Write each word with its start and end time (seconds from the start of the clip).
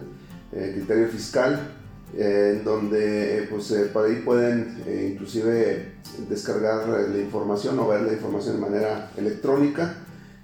Criterio 0.51 1.07
Fiscal, 1.07 1.73
en 2.15 2.63
donde 2.63 3.47
pues, 3.49 3.73
por 3.91 4.05
ahí 4.05 4.21
pueden 4.23 4.77
inclusive 5.13 5.93
descargar 6.29 6.87
la 6.87 7.17
información 7.17 7.79
o 7.79 7.87
ver 7.87 8.01
la 8.01 8.13
información 8.13 8.55
de 8.55 8.61
manera 8.61 9.11
electrónica. 9.17 9.95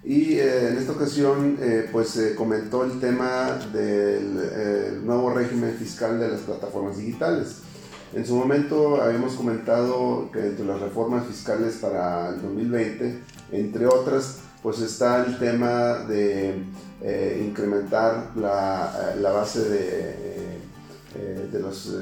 Y 0.04 0.40
en 0.40 0.78
esta 0.78 0.94
ocasión 0.94 1.60
pues 1.92 2.10
se 2.10 2.34
comentó 2.34 2.86
el 2.86 3.00
tema 3.00 3.60
del 3.72 5.06
nuevo 5.06 5.32
régimen 5.32 5.76
fiscal 5.76 6.20
de 6.20 6.30
las 6.30 6.42
plataformas 6.42 6.98
digitales. 6.98 7.58
En 8.14 8.26
su 8.26 8.36
momento 8.36 9.02
habíamos 9.02 9.34
comentado 9.34 10.30
que 10.32 10.40
entre 10.40 10.66
las 10.66 10.80
reformas 10.80 11.26
fiscales 11.28 11.78
para 11.82 12.30
el 12.30 12.42
2020, 12.42 13.20
entre 13.52 13.88
otras, 13.88 14.40
pues 14.62 14.80
está 14.80 15.26
el 15.26 15.38
tema 15.38 16.06
de 16.08 16.56
eh, 17.02 17.46
incrementar 17.46 18.32
la, 18.36 19.14
eh, 19.14 19.20
la, 19.20 19.32
base 19.32 19.70
de, 19.70 20.16
eh, 21.16 21.50
de, 21.52 21.60
los, 21.60 21.94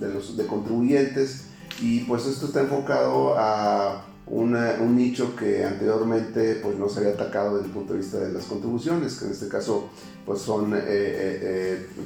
de, 0.00 0.08
los, 0.08 0.36
de 0.36 0.46
contribuyentes. 0.46 1.46
Y 1.80 2.00
pues 2.00 2.26
esto 2.26 2.46
está 2.46 2.60
enfocado 2.60 3.34
a 3.36 4.04
una, 4.26 4.76
un 4.80 4.96
nicho 4.96 5.34
que 5.34 5.64
anteriormente 5.64 6.60
pues 6.62 6.78
no 6.78 6.88
se 6.88 7.00
había 7.00 7.12
atacado 7.12 7.56
desde 7.56 7.66
el 7.66 7.74
punto 7.74 7.94
de 7.94 7.98
vista 7.98 8.18
de 8.18 8.32
las 8.32 8.44
contribuciones, 8.44 9.18
que 9.18 9.24
en 9.26 9.32
este 9.32 9.48
caso 9.48 9.88
pues 10.24 10.40
son 10.40 10.74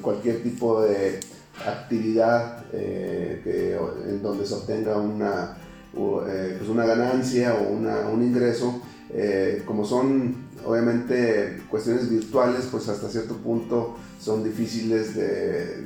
cualquier 0.00 0.42
tipo 0.42 0.82
de 0.82 1.20
actividad 1.64 2.64
eh, 2.72 3.82
en 4.08 4.22
donde 4.22 4.46
se 4.46 4.54
obtenga 4.54 4.96
una, 4.96 5.56
eh, 5.94 6.56
pues 6.58 6.68
una 6.68 6.84
ganancia 6.84 7.54
o 7.54 7.68
una, 7.70 8.08
un 8.08 8.22
ingreso, 8.22 8.82
eh, 9.10 9.62
como 9.64 9.84
son 9.84 10.46
obviamente 10.64 11.62
cuestiones 11.70 12.10
virtuales, 12.10 12.66
pues 12.70 12.88
hasta 12.88 13.08
cierto 13.08 13.36
punto 13.36 13.96
son 14.20 14.42
difíciles 14.42 15.14
de, 15.14 15.82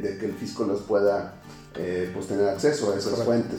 de, 0.00 0.18
que 0.18 0.26
el 0.26 0.34
fisco 0.34 0.64
los 0.64 0.82
pueda 0.82 1.40
pues 2.12 2.28
tener 2.28 2.48
acceso 2.48 2.92
a 2.92 2.96
esas 2.96 3.24
fuentes. 3.24 3.58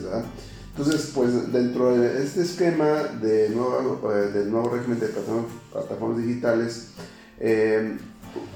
Entonces, 0.70 1.10
pues 1.14 1.52
dentro 1.52 1.98
de 1.98 2.22
este 2.22 2.42
esquema 2.42 3.02
de 3.20 3.50
nuevo, 3.50 4.10
del 4.10 4.50
nuevo 4.50 4.70
régimen 4.70 4.98
de 4.98 5.08
plataformas 5.08 6.24
digitales, 6.24 6.88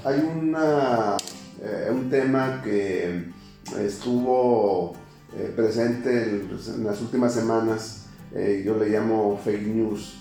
hay 0.03 0.31
una 0.35 1.17
eh, 1.63 1.91
un 1.91 2.09
tema 2.09 2.59
que 2.63 3.25
estuvo 3.79 4.93
eh, 5.37 5.53
presente 5.55 6.23
en, 6.23 6.83
las 6.83 7.01
últimas 7.01 7.33
semanas, 7.33 8.05
eh, 8.33 8.63
yo 8.65 8.77
le 8.77 8.89
llamo 8.89 9.39
fake 9.43 9.67
news, 9.67 10.17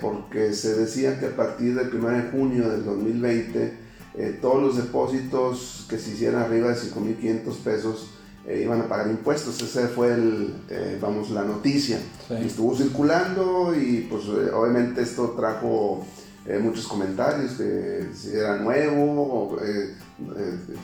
porque 0.00 0.54
se 0.54 0.74
decía 0.74 1.20
que 1.20 1.26
a 1.26 1.36
partir 1.36 1.74
del 1.74 1.94
1 1.94 2.08
de 2.08 2.22
junio 2.30 2.68
del 2.70 2.84
2020, 2.84 3.72
todos 4.40 4.62
los 4.62 4.76
depósitos 4.76 5.86
que 5.90 5.98
se 5.98 6.12
hicieran 6.12 6.42
arriba 6.42 6.70
de 6.70 6.74
5.500 6.74 7.56
pesos 7.62 8.10
iban 8.50 8.80
a 8.80 8.88
pagar 8.88 9.08
impuestos. 9.08 9.60
Esa 9.60 9.86
fue 9.88 10.14
el, 10.14 10.54
vamos, 11.02 11.30
la 11.30 11.44
noticia. 11.44 11.98
Estuvo 12.30 12.74
circulando 12.74 13.74
y 13.76 14.08
pues 14.10 14.24
obviamente 14.26 15.02
esto 15.02 15.34
trajo 15.38 16.04
muchos 16.56 16.86
comentarios, 16.86 17.52
que 17.52 18.08
si 18.14 18.30
era 18.30 18.56
nuevo, 18.56 19.58
eh, 19.62 19.94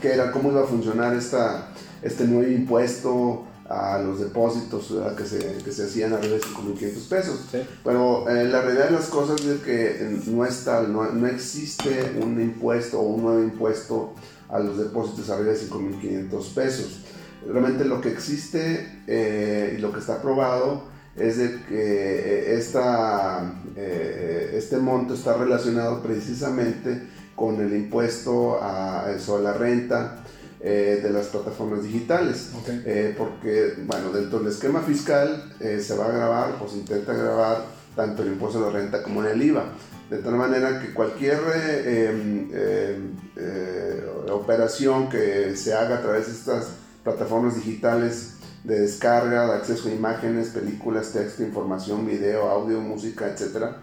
qué 0.01 0.13
era, 0.13 0.31
cómo 0.31 0.51
iba 0.51 0.63
a 0.63 0.65
funcionar 0.65 1.15
esta, 1.15 1.69
este 2.01 2.25
nuevo 2.25 2.49
impuesto 2.49 3.45
a 3.69 3.97
los 3.97 4.19
depósitos 4.19 4.93
que 5.17 5.25
se, 5.25 5.39
que 5.63 5.71
se, 5.71 5.85
hacían 5.85 6.13
arriba 6.13 6.35
de 6.35 6.41
5.500 6.41 7.09
pesos. 7.09 7.39
Pero 7.83 8.29
eh, 8.29 8.45
la 8.45 8.61
realidad 8.61 8.85
de 8.85 8.91
las 8.91 9.07
cosas 9.07 9.43
es 9.43 9.61
que 9.61 10.19
no, 10.27 10.45
está, 10.45 10.83
no, 10.83 11.11
no, 11.11 11.27
existe 11.27 12.15
un 12.21 12.39
impuesto 12.39 12.99
o 12.99 13.15
un 13.15 13.23
nuevo 13.23 13.43
impuesto 13.43 14.13
a 14.49 14.59
los 14.59 14.77
depósitos 14.77 15.29
arriba 15.29 15.51
de 15.51 15.59
5.500 15.59 16.53
pesos. 16.53 16.99
Realmente 17.47 17.85
lo 17.85 18.01
que 18.01 18.09
existe 18.09 19.01
eh, 19.07 19.75
y 19.77 19.81
lo 19.81 19.91
que 19.91 19.99
está 19.99 20.15
aprobado 20.15 20.83
es 21.15 21.37
de 21.37 21.63
que 21.67 22.55
esta, 22.55 23.53
este 23.75 24.77
monto 24.77 25.13
está 25.13 25.37
relacionado 25.37 26.03
precisamente 26.03 27.14
con 27.35 27.59
el 27.59 27.73
impuesto 27.75 28.59
a, 28.61 29.11
eso, 29.15 29.37
a 29.37 29.41
la 29.41 29.53
renta 29.53 30.23
eh, 30.61 30.99
de 31.03 31.09
las 31.09 31.27
plataformas 31.27 31.83
digitales. 31.83 32.51
Eh, 32.85 33.13
porque, 33.17 33.73
bueno, 33.85 34.11
dentro 34.11 34.39
del 34.39 34.47
esquema 34.47 34.81
fiscal 34.81 35.53
eh, 35.59 35.79
se 35.79 35.95
va 35.95 36.05
a 36.05 36.11
grabar 36.11 36.55
o 36.63 36.67
se 36.67 36.77
intenta 36.77 37.13
grabar 37.13 37.65
tanto 37.95 38.23
el 38.23 38.29
impuesto 38.29 38.59
a 38.59 38.71
la 38.71 38.79
renta 38.79 39.03
como 39.03 39.23
en 39.23 39.31
el 39.31 39.41
IVA. 39.41 39.65
De 40.09 40.19
tal 40.19 40.35
manera 40.35 40.79
que 40.81 40.93
cualquier 40.93 41.39
em, 41.85 42.49
em, 42.53 44.31
operación 44.31 45.09
que 45.09 45.55
se 45.55 45.73
haga 45.73 45.97
a 45.97 46.01
través 46.01 46.27
de 46.27 46.33
estas 46.33 46.67
plataformas 47.03 47.55
digitales 47.55 48.35
de 48.63 48.81
descarga, 48.81 49.47
de 49.47 49.53
acceso 49.53 49.89
a 49.89 49.91
imágenes, 49.91 50.49
películas, 50.49 51.11
texto, 51.11 51.43
información, 51.43 52.05
video, 52.05 52.49
audio, 52.49 52.81
música, 52.81 53.27
etcétera, 53.27 53.77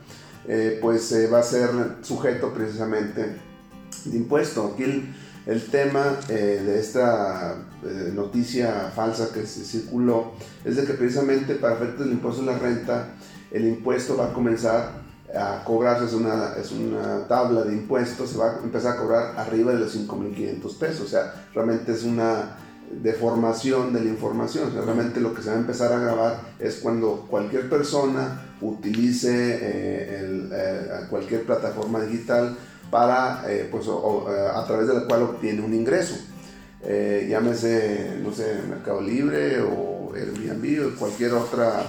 eh, 0.47 0.79
pues 0.81 1.15
va 1.33 1.39
a 1.39 1.43
ser 1.43 1.71
sujeto 2.03 2.53
precisamente 2.53 3.37
de 4.05 4.17
impuesto. 4.17 4.73
Aquí 4.75 4.85
el, 5.47 5.71
tema 5.71 6.19
eh, 6.29 6.63
de 6.65 6.79
esta 6.79 7.57
eh, 7.85 8.11
noticia 8.15 8.93
falsa 8.95 9.33
que 9.33 9.47
se 9.47 9.65
circuló 9.65 10.33
es 10.65 10.77
de 10.77 10.85
que 10.85 10.95
precisamente 10.95 11.55
para 11.57 11.75
efectos 11.75 12.07
del 12.07 12.15
impuesto 12.15 12.43
de 12.43 12.53
la 12.53 12.59
renta, 12.59 13.09
el 13.51 13.67
impuesto 13.67 14.17
va 14.17 14.27
a 14.27 14.33
comenzar 14.33 15.03
a 15.35 15.65
cobrarse, 15.65 16.05
es 16.05 16.13
una, 16.13 16.55
es 16.61 16.73
una 16.73 17.27
tabla 17.27 17.63
de 17.63 17.73
impuestos, 17.73 18.31
se 18.31 18.39
va 18.39 18.51
a 18.51 18.59
empezar 18.63 18.97
a 18.97 19.01
cobrar 19.01 19.35
arriba 19.39 19.73
de 19.73 19.79
los 19.79 19.97
5.500 19.97 20.79
pesos, 20.79 21.01
o 21.01 21.09
sea, 21.09 21.47
realmente 21.55 21.93
es 21.93 22.03
una 22.03 22.57
deformación 22.93 23.93
de 23.93 24.01
la 24.01 24.11
información. 24.11 24.73
realmente 24.75 25.21
lo 25.21 25.35
que 25.35 25.43
se 25.43 25.51
va 25.51 25.57
a 25.57 25.61
empezar 25.61 25.93
a 25.93 25.99
grabar 25.99 26.41
es 26.59 26.77
cuando 26.77 27.27
cualquier 27.29 27.69
persona 27.69 28.57
utilice 28.61 29.59
eh, 29.61 30.49
eh, 30.53 30.87
cualquier 31.09 31.45
plataforma 31.45 32.01
digital 32.01 32.57
para, 32.91 33.45
eh, 33.51 33.69
pues, 33.71 33.87
a 33.89 34.65
través 34.67 34.87
de 34.87 34.95
la 34.95 35.07
cual 35.07 35.23
obtiene 35.23 35.63
un 35.63 35.75
ingreso. 35.75 36.17
llámese, 37.29 38.19
no 38.23 38.33
sé, 38.33 38.61
Mercado 38.69 39.01
Libre 39.01 39.61
o 39.63 40.13
Airbnb 40.15 40.87
o 40.87 40.99
cualquier 40.99 41.33
otra 41.33 41.85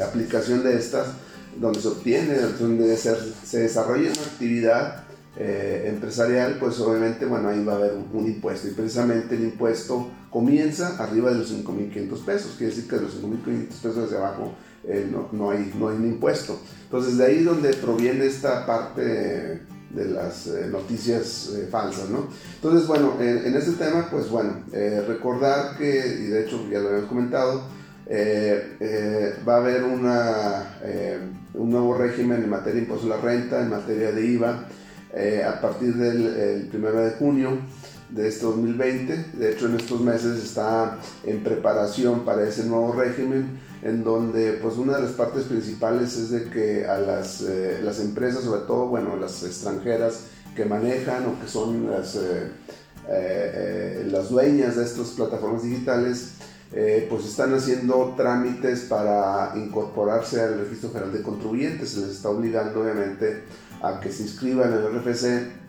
aplicación 0.00 0.62
de 0.62 0.76
estas 0.76 1.08
donde 1.56 1.80
se 1.80 1.88
obtiene, 1.88 2.34
donde 2.58 2.96
se, 2.96 3.16
se 3.44 3.60
desarrolla 3.60 4.10
una 4.10 4.22
actividad 4.22 5.03
eh, 5.36 5.90
empresarial, 5.92 6.58
pues 6.60 6.78
obviamente, 6.78 7.26
bueno, 7.26 7.48
ahí 7.48 7.64
va 7.64 7.72
a 7.72 7.76
haber 7.76 7.94
un, 8.12 8.26
impuesto. 8.26 8.68
Y 8.68 8.70
precisamente 8.70 9.34
el 9.34 9.42
impuesto 9.42 10.08
comienza 10.30 10.96
arriba 11.02 11.30
de 11.30 11.38
los 11.38 11.52
5.500 11.52 12.24
pesos. 12.24 12.54
Quiere 12.56 12.72
decir 12.72 12.88
que 12.88 12.96
de 12.96 13.02
los 13.02 13.20
5.500 13.20 13.66
pesos 13.66 13.98
hacia 14.04 14.18
abajo 14.18 14.54
eh, 14.84 15.08
no, 15.10 15.28
no, 15.32 15.50
hay, 15.50 15.72
no 15.76 15.88
hay 15.88 15.96
un 15.96 16.06
impuesto. 16.06 16.60
Entonces, 16.84 17.18
de 17.18 17.24
ahí 17.24 17.42
donde 17.42 17.74
proviene 17.74 18.26
esta 18.26 18.64
parte 18.64 19.02
de 19.02 20.04
las 20.04 20.46
eh, 20.46 20.68
noticias 20.70 21.52
falsas, 21.68 22.10
¿no? 22.10 22.28
Entonces, 22.54 22.86
bueno, 22.86 23.14
en, 23.20 23.56
este 23.56 23.72
tema, 23.72 24.08
pues 24.10 24.28
bueno, 24.28 24.62
recordar 25.08 25.76
que, 25.76 25.88
y 25.88 26.26
de 26.26 26.44
hecho 26.44 26.64
ya 26.70 26.78
lo 26.78 26.88
habíamos 26.88 27.08
comentado, 27.08 27.64
va 29.48 29.54
a 29.54 29.56
haber 29.56 29.82
una, 29.84 30.78
un 31.54 31.70
nuevo 31.70 31.96
régimen 31.96 32.42
en 32.42 32.50
materia 32.50 32.74
de 32.74 32.80
impuesto 32.82 33.12
a 33.12 33.16
la 33.16 33.22
renta, 33.22 33.62
en 33.62 33.70
materia 33.70 34.12
de 34.12 34.26
IVA, 34.26 34.66
eh, 35.16 35.44
a 35.44 35.60
partir 35.60 35.94
del 35.94 36.70
1 36.72 36.90
de 36.90 37.10
junio. 37.12 37.58
de 38.10 38.28
este 38.28 38.44
2020. 38.44 39.16
De 39.32 39.52
hecho, 39.52 39.66
en 39.66 39.76
estos 39.76 40.00
meses 40.00 40.42
está 40.42 40.98
en 41.24 41.42
preparación 41.42 42.24
para 42.24 42.46
ese 42.46 42.64
nuevo 42.64 42.92
régimen, 42.92 43.58
en 43.82 44.04
donde 44.04 44.52
pues 44.62 44.76
una 44.76 44.96
de 44.96 45.02
las 45.04 45.12
partes 45.12 45.44
principales 45.44 46.16
es 46.16 46.30
de 46.30 46.44
que 46.50 46.86
a 46.86 46.98
las, 46.98 47.40
eh, 47.42 47.80
las 47.82 47.98
empresas, 48.00 48.44
sobre 48.44 48.60
todo, 48.62 48.86
bueno, 48.88 49.16
las 49.16 49.42
extranjeras 49.42 50.26
que 50.54 50.64
manejan 50.64 51.26
o 51.26 51.40
que 51.40 51.48
son 51.48 51.90
las, 51.90 52.16
eh, 53.08 54.06
las 54.10 54.30
dueñas 54.30 54.76
de 54.76 54.84
estas 54.84 55.08
plataformas 55.08 55.62
digitales, 55.62 56.34
pues 57.08 57.24
están 57.24 57.54
haciendo 57.54 58.14
trámites 58.16 58.80
para 58.80 59.52
incorporarse 59.56 60.40
al 60.42 60.58
registro 60.58 60.90
general 60.90 61.12
de 61.12 61.22
contribuyentes. 61.22 61.90
Se 61.90 62.00
les 62.00 62.10
está 62.10 62.30
obligando, 62.30 62.80
obviamente, 62.80 63.44
a 63.84 64.00
que 64.00 64.10
se 64.10 64.22
inscriban 64.22 64.72
en 64.72 64.78
el 64.78 65.00
RFC 65.00 65.64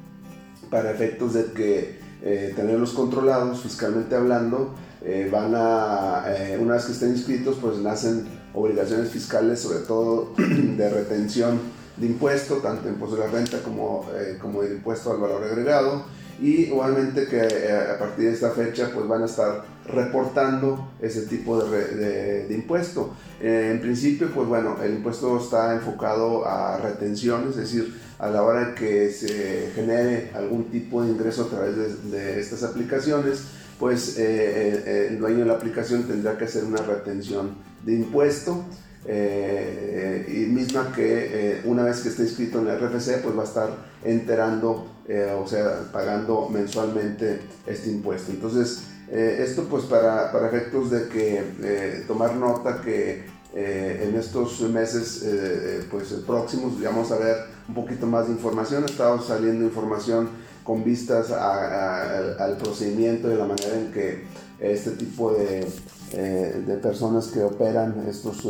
para 0.69 0.91
efectos 0.91 1.33
de 1.33 1.45
que 1.53 2.06
eh, 2.21 2.53
tenerlos 2.56 2.94
controlados 2.94 3.62
fiscalmente 3.62 4.15
hablando, 4.15 4.73
eh, 5.03 5.29
van 5.31 5.53
a, 5.56 6.23
eh, 6.27 6.57
una 6.59 6.73
vez 6.73 6.85
que 6.85 6.94
estén 6.94 7.12
inscritos, 7.12 7.57
pues 7.62 7.77
nacen 7.77 8.25
obligaciones 8.53 9.09
fiscales, 9.09 9.59
sobre 9.59 9.79
todo 9.79 10.33
de 10.38 10.89
retención 10.89 11.59
de 11.97 12.07
impuesto, 12.07 12.56
tanto 12.56 12.89
impuesto 12.89 13.17
de 13.17 13.25
la 13.25 13.31
renta 13.31 13.59
como, 13.62 14.06
como 14.41 14.63
el 14.63 14.73
impuesto 14.73 15.12
al 15.12 15.19
valor 15.19 15.44
agregado, 15.44 16.06
y 16.41 16.63
igualmente 16.63 17.27
que 17.27 17.41
a 17.41 17.97
partir 17.97 18.25
de 18.25 18.33
esta 18.33 18.51
fecha 18.51 18.89
pues 18.94 19.07
van 19.07 19.21
a 19.21 19.25
estar 19.25 19.63
reportando 19.85 20.89
ese 21.00 21.21
tipo 21.27 21.63
de, 21.63 21.95
de, 21.95 22.47
de 22.47 22.53
impuesto. 22.53 23.13
en 23.39 23.79
principio, 23.79 24.29
pues 24.33 24.47
bueno, 24.47 24.77
el 24.83 24.95
impuesto 24.95 25.38
está 25.39 25.75
enfocado 25.75 26.45
a 26.45 26.77
retención, 26.77 27.47
es 27.50 27.56
decir, 27.56 28.04
a 28.19 28.29
la 28.29 28.44
hora 28.44 28.75
que 28.75 29.09
se 29.12 29.71
genere 29.75 30.31
algún 30.33 30.65
tipo 30.65 31.03
de 31.03 31.12
ingreso 31.12 31.44
a 31.44 31.50
través 31.50 32.12
de, 32.12 32.39
estas 32.39 32.63
aplicaciones, 32.63 33.44
pues 33.79 34.17
eh, 34.17 34.83
eh, 34.85 35.07
el 35.12 35.19
dueño 35.19 35.39
de 35.39 35.45
la 35.45 35.56
aplicación 35.56 36.03
tendrá 36.03 36.38
que 36.38 36.45
hacer 36.45 36.63
una 36.63 36.81
retención 36.81 37.56
de 37.83 37.94
impuesto 37.94 38.63
eh, 39.06 40.25
y 40.29 40.51
misma 40.51 40.94
que 40.95 41.62
una 41.65 41.83
vez 41.83 42.00
que 42.00 42.09
esté 42.09 42.23
inscrito 42.23 42.59
en 42.59 42.67
el 42.67 42.79
RFC 42.79 43.21
pues 43.21 43.38
va 43.38 43.41
a 43.41 43.45
estar 43.45 43.69
enterando 44.03 44.91
o 45.39 45.47
sea 45.47 45.81
pagando 45.91 46.50
mensualmente 46.50 47.41
este 47.67 47.91
impuesto. 47.91 48.31
Entonces 48.31 48.83
esto 49.12 49.67
pues 49.69 49.83
para, 49.83 50.31
para 50.31 50.47
efectos 50.47 50.89
de 50.89 51.09
que 51.09 52.03
tomar 52.07 52.35
nota 52.35 52.81
que 52.81 53.25
eh, 53.57 54.09
en 54.09 54.19
estos 54.19 54.59
meses 54.69 55.23
eh, 55.23 55.29
eh, 55.31 55.87
pues, 55.89 56.09
próximos 56.27 56.73
vamos 56.83 57.09
a 57.13 57.17
ver 57.17 57.37
un 57.69 57.73
poquito 57.73 58.05
más 58.05 58.27
de 58.27 58.33
información. 58.33 58.83
Ha 58.83 58.87
estado 58.87 59.21
saliendo 59.21 59.63
información 59.63 60.27
con 60.65 60.83
vistas 60.83 61.31
al 61.31 62.57
procedimiento 62.57 63.31
y 63.31 63.35
la 63.35 63.45
manera 63.45 63.75
en 63.75 63.93
que 63.93 64.25
este 64.59 64.91
tipo 64.91 65.31
de, 65.31 65.65
de 66.11 66.77
personas 66.77 67.27
que 67.27 67.43
operan 67.43 68.03
estos, 68.09 68.47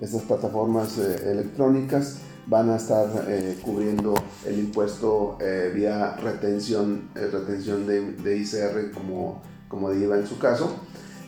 estas 0.00 0.22
plataformas 0.22 0.98
electrónicas 0.98 2.18
van 2.46 2.68
a 2.70 2.76
estar 2.76 3.08
cubriendo 3.64 4.14
el 4.44 4.58
impuesto 4.58 5.38
vía 5.74 6.14
retención, 6.16 7.08
retención 7.14 7.86
de, 7.86 8.12
de, 8.12 8.36
ICR 8.36 8.90
como, 8.92 9.42
como 9.68 9.92
IVA 9.94 10.18
en 10.18 10.26
su 10.26 10.38
caso. 10.38 10.70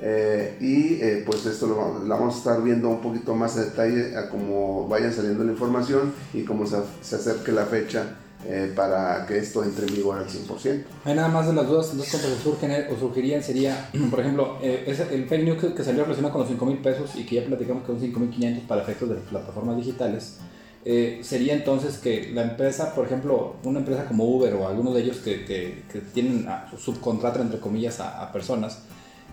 Eh, 0.01 0.57
y 0.61 1.03
eh, 1.03 1.25
pues 1.27 1.45
esto 1.47 1.67
lo, 1.67 2.07
vamos 2.07 2.35
a 2.37 2.39
estar 2.39 2.63
viendo 2.63 2.89
un 2.89 3.01
poquito 3.01 3.35
más 3.35 3.57
a 3.57 3.65
detalle 3.65 4.17
a 4.17 4.29
cómo 4.29 4.87
vayan 4.87 5.13
saliendo 5.13 5.43
la 5.43 5.53
información 5.53 6.13
y 6.33 6.43
cómo 6.43 6.67
se, 6.67 6.77
se 7.03 7.17
acerque 7.17 7.51
la 7.51 7.67
fecha 7.67 8.17
eh, 8.47 8.73
para 8.77 9.27
que 9.27 9.39
esto 9.39 9.65
entre 9.65 9.87
en 9.89 9.97
vigor 9.97 10.19
al 10.19 10.29
100%. 10.29 10.85
Hay 11.05 11.15
nada 11.17 11.29
más 11.29 11.49
de 11.49 11.53
las 11.53 11.67
dudas, 11.67 11.97
dos 11.97 12.09
cosas 12.09 12.31
que 12.31 12.43
surgen 12.43 12.87
o 12.93 12.97
surgirían 12.97 13.43
sería, 13.43 13.91
por 14.11 14.21
ejemplo, 14.21 14.59
el 14.63 15.27
fake 15.29 15.45
news 15.45 15.75
que, 15.75 15.83
salió 15.83 16.05
relacionado 16.05 16.33
con 16.33 16.43
los 16.43 16.51
5 16.51 16.67
mil 16.67 16.79
pesos 16.79 17.17
y 17.17 17.27
que 17.27 17.37
ya 17.37 17.45
platicamos 17.45 17.83
que 17.83 17.89
son 17.89 18.01
5 18.01 18.21
mil 18.21 18.31
500 18.31 18.65
para 18.65 18.83
efectos 18.83 19.09
de 19.09 19.17
plataformas 19.17 19.77
digitales. 19.77 20.37
sería 21.23 21.55
entonces 21.55 21.99
que 21.99 22.31
la 22.33 22.43
empresa, 22.43 22.95
por 22.95 23.05
ejemplo, 23.05 23.57
una 23.65 23.81
empresa 23.81 24.05
como 24.05 24.25
Uber 24.25 24.55
o 24.55 24.69
algunos 24.69 24.95
de 24.95 25.03
ellos 25.03 25.17
que, 25.17 25.45
que, 25.45 25.83
que 25.93 25.99
tienen 25.99 26.47
a, 26.49 26.71
subcontratan 26.79 27.43
entre 27.43 27.59
comillas 27.59 27.99
a, 27.99 28.23
a 28.23 28.33
personas, 28.33 28.83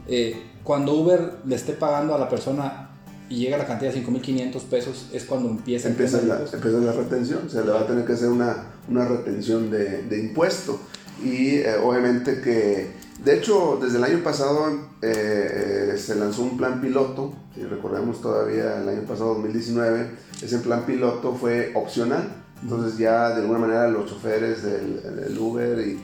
eh, 0.08 0.42
cuando 0.64 0.94
Uber 0.94 1.40
le 1.46 1.56
esté 1.56 1.74
pagando 1.74 2.16
a 2.16 2.20
la 2.20 2.30
persona 2.30 2.90
y 3.30 3.38
llega 3.38 3.58
la 3.58 3.66
cantidad 3.66 3.92
de 3.92 4.04
5.500 4.04 4.62
pesos, 4.64 5.10
es 5.12 5.26
cuando 5.26 5.50
empieza, 5.50 5.90
empieza, 5.90 6.22
la, 6.22 6.40
empieza 6.40 6.78
la 6.78 6.92
retención, 6.92 7.50
se 7.50 7.64
le 7.64 7.72
va 7.72 7.82
a 7.82 7.88
tener 7.88 8.06
que 8.06 8.14
hacer 8.14 8.30
una, 8.30 8.66
una 8.88 9.06
retención 9.06 9.72
de, 9.72 10.04
de 10.04 10.20
impuesto. 10.20 10.80
Y 11.24 11.56
eh, 11.58 11.76
obviamente 11.84 12.42
que, 12.42 12.92
de 13.24 13.36
hecho, 13.36 13.80
desde 13.82 13.98
el 13.98 14.04
año 14.04 14.24
pasado 14.24 14.68
eh, 15.02 15.96
se 15.98 16.16
lanzó 16.16 16.44
un 16.44 16.58
plan 16.58 16.82
piloto, 16.82 17.34
si 17.56 17.64
recordemos 17.64 18.22
todavía 18.22 18.82
el 18.82 18.90
año 18.90 19.02
pasado, 19.04 19.36
2019, 19.36 20.08
ese 20.44 20.60
plan 20.60 20.86
piloto 20.86 21.34
fue 21.34 21.72
opcional, 21.74 22.44
entonces 22.62 22.98
ya 22.98 23.30
de 23.30 23.42
alguna 23.42 23.60
manera 23.60 23.88
los 23.88 24.10
choferes 24.10 24.62
del, 24.64 25.02
del 25.16 25.38
Uber 25.38 25.80
y 25.80 26.00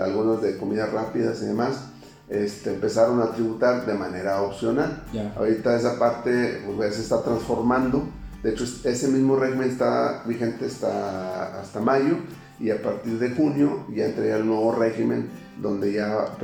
algunos 0.00 0.40
de 0.40 0.56
comidas 0.56 0.90
rápidas 0.92 1.42
y 1.42 1.46
demás, 1.46 1.90
este, 2.30 2.74
empezaron 2.74 3.20
a 3.20 3.32
tributar 3.32 3.84
de 3.84 3.94
manera 3.94 4.40
opcional. 4.42 5.02
Ahorita 5.36 5.76
esa 5.76 5.98
parte 5.98 6.62
pues, 6.76 6.94
se 6.94 7.02
está 7.02 7.22
transformando. 7.22 8.08
De 8.42 8.50
hecho, 8.50 8.64
ese 8.84 9.08
mismo 9.08 9.36
régimen 9.36 9.68
está 9.68 10.22
vigente 10.24 10.66
hasta, 10.66 11.60
hasta 11.60 11.80
mayo 11.80 12.16
y 12.58 12.70
a 12.70 12.80
partir 12.80 13.18
de 13.18 13.30
junio 13.30 13.84
ya 13.94 14.06
entraría 14.06 14.36
el 14.36 14.46
nuevo 14.46 14.72
régimen 14.72 15.28
donde 15.60 15.92
ya 15.92 16.36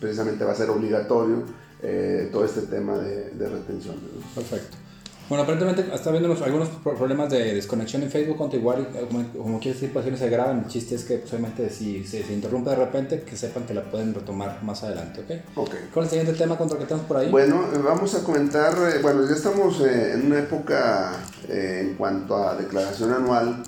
precisamente 0.00 0.44
va 0.44 0.52
a 0.52 0.56
ser 0.56 0.70
obligatorio 0.70 1.44
eh, 1.82 2.28
todo 2.32 2.44
este 2.44 2.62
tema 2.62 2.96
de, 2.96 3.30
de 3.30 3.48
retención. 3.48 3.96
Perfecto. 4.34 4.78
Bueno, 5.28 5.44
aparentemente 5.44 5.86
está 5.94 6.10
viendo 6.10 6.30
algunos 6.44 6.68
problemas 6.68 7.30
de 7.30 7.54
desconexión 7.54 8.02
en 8.02 8.10
Facebook, 8.10 8.36
contra 8.36 8.58
igual, 8.58 8.86
eh, 8.94 9.06
como, 9.08 9.24
como 9.32 9.58
quiere 9.58 9.74
decir, 9.74 9.90
pues 9.90 10.18
se 10.18 10.28
graban. 10.28 10.64
El 10.64 10.66
chiste 10.66 10.94
es 10.96 11.04
que, 11.04 11.18
pues, 11.18 11.32
obviamente, 11.32 11.70
si 11.70 12.04
se, 12.04 12.20
interrumpe 12.30 12.70
de 12.70 12.76
repente, 12.76 13.22
que 13.22 13.34
sepan 13.34 13.64
que 13.64 13.72
la 13.72 13.84
pueden 13.84 14.12
retomar 14.12 14.62
más 14.62 14.82
adelante, 14.82 15.20
¿ok? 15.20 15.58
Ok. 15.58 15.74
¿Cuál 15.94 16.06
es 16.06 16.12
el 16.12 16.18
siguiente 16.18 16.42
tema 16.42 16.58
contra 16.58 16.76
que 16.76 16.82
estamos 16.82 17.06
por 17.06 17.16
ahí? 17.16 17.30
Bueno, 17.30 17.64
eh, 17.72 17.78
vamos 17.82 18.14
a 18.14 18.22
comentar, 18.22 18.74
eh, 18.74 18.98
bueno, 19.00 19.26
ya 19.26 19.34
estamos 19.34 19.80
en 19.80 20.26
una 20.26 20.40
época 20.40 21.12
en 21.48 21.94
cuanto 21.94 22.36
a 22.36 22.56
declaración 22.56 23.12
anual 23.12 23.62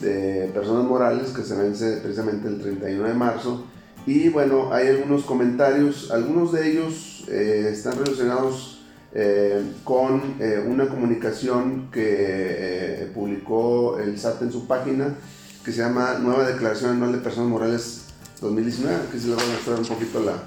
de 0.00 0.50
personas 0.52 0.84
morales 0.84 1.30
que 1.30 1.42
se 1.42 1.56
vence 1.56 1.96
precisamente 1.98 2.46
el 2.48 2.60
31 2.60 3.08
de 3.08 3.14
marzo. 3.14 3.64
Y 4.06 4.28
bueno, 4.28 4.72
hay 4.72 4.88
algunos 4.88 5.24
comentarios, 5.24 6.10
algunos 6.10 6.52
de 6.52 6.70
ellos 6.70 7.24
están 7.28 7.96
relacionados 7.98 8.79
eh, 9.12 9.74
con 9.82 10.36
eh, 10.38 10.64
una 10.64 10.88
comunicación 10.88 11.90
que 11.90 12.04
eh, 12.06 13.10
publicó 13.12 13.98
el 13.98 14.18
SAT 14.18 14.42
en 14.42 14.52
su 14.52 14.68
página 14.68 15.16
que 15.64 15.72
se 15.72 15.78
llama 15.78 16.18
Nueva 16.20 16.46
Declaración 16.46 16.92
Anual 16.92 17.12
de 17.12 17.18
Personas 17.18 17.50
Morales 17.50 18.02
2019, 18.40 19.08
que 19.12 19.18
se 19.18 19.28
le 19.28 19.34
va 19.34 19.42
a 19.42 19.46
mostrar 19.46 19.78
un 19.78 19.86
poquito 19.86 20.22
la, 20.22 20.42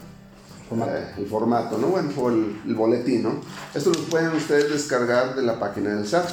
el 1.17 1.25
formato, 1.27 1.77
¿no? 1.77 1.87
Bueno, 1.87 2.09
o 2.17 2.29
el, 2.29 2.73
boletín, 2.73 3.23
¿no? 3.23 3.41
Esto 3.75 3.91
lo 3.91 3.99
pueden 4.05 4.35
ustedes 4.35 4.71
descargar 4.71 5.35
de 5.35 5.43
la 5.43 5.59
página 5.59 5.93
del 5.93 6.07
SAT. 6.07 6.29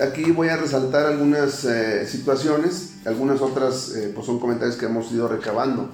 Aquí 0.00 0.30
voy 0.30 0.48
a 0.48 0.56
resaltar 0.56 1.06
algunas 1.06 1.66
situaciones, 2.06 2.94
algunas 3.04 3.40
otras 3.40 3.92
pues 4.14 4.26
son 4.26 4.38
comentarios 4.38 4.76
que 4.76 4.86
hemos 4.86 5.10
ido 5.12 5.28
recabando. 5.28 5.90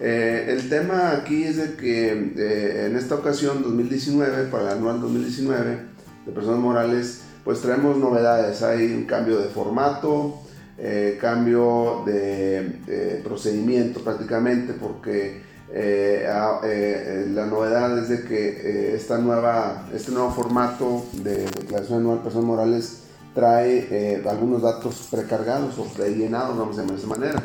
Eh, 0.00 0.46
el 0.48 0.70
tema 0.70 1.12
aquí 1.12 1.44
es 1.44 1.58
de 1.58 1.76
que 1.76 2.10
eh, 2.10 2.86
en 2.86 2.96
esta 2.96 3.16
ocasión, 3.16 3.62
2019, 3.62 4.44
para 4.44 4.72
el 4.72 4.78
anual 4.78 5.00
2019 5.00 5.78
de 6.24 6.32
personas 6.32 6.58
morales, 6.58 7.20
pues 7.44 7.60
traemos 7.60 7.98
novedades. 7.98 8.62
Hay 8.62 8.86
un 8.94 9.04
cambio 9.04 9.38
de 9.38 9.48
formato, 9.48 10.40
eh, 10.78 11.18
cambio 11.20 12.02
de, 12.06 13.20
procedimiento 13.22 14.00
prácticamente, 14.00 14.72
porque 14.72 15.42
la 15.72 17.46
novedad 17.46 17.98
es 17.98 18.08
de 18.08 18.24
que 18.24 18.94
esta 18.94 19.18
nueva, 19.18 19.88
este 19.94 20.12
nuevo 20.12 20.30
formato 20.32 21.04
de 21.22 21.44
declaración 21.44 22.00
anual 22.00 22.18
de 22.18 22.24
personas 22.24 22.46
morales 22.46 23.02
trae 23.34 24.22
algunos 24.28 24.62
datos 24.62 25.08
precargados 25.10 25.78
o 25.78 25.84
prellenados, 25.84 26.58
vamos 26.58 26.76
a 26.76 26.80
llamar 26.80 26.96
de 26.96 27.00
esa 27.00 27.08
manera. 27.08 27.42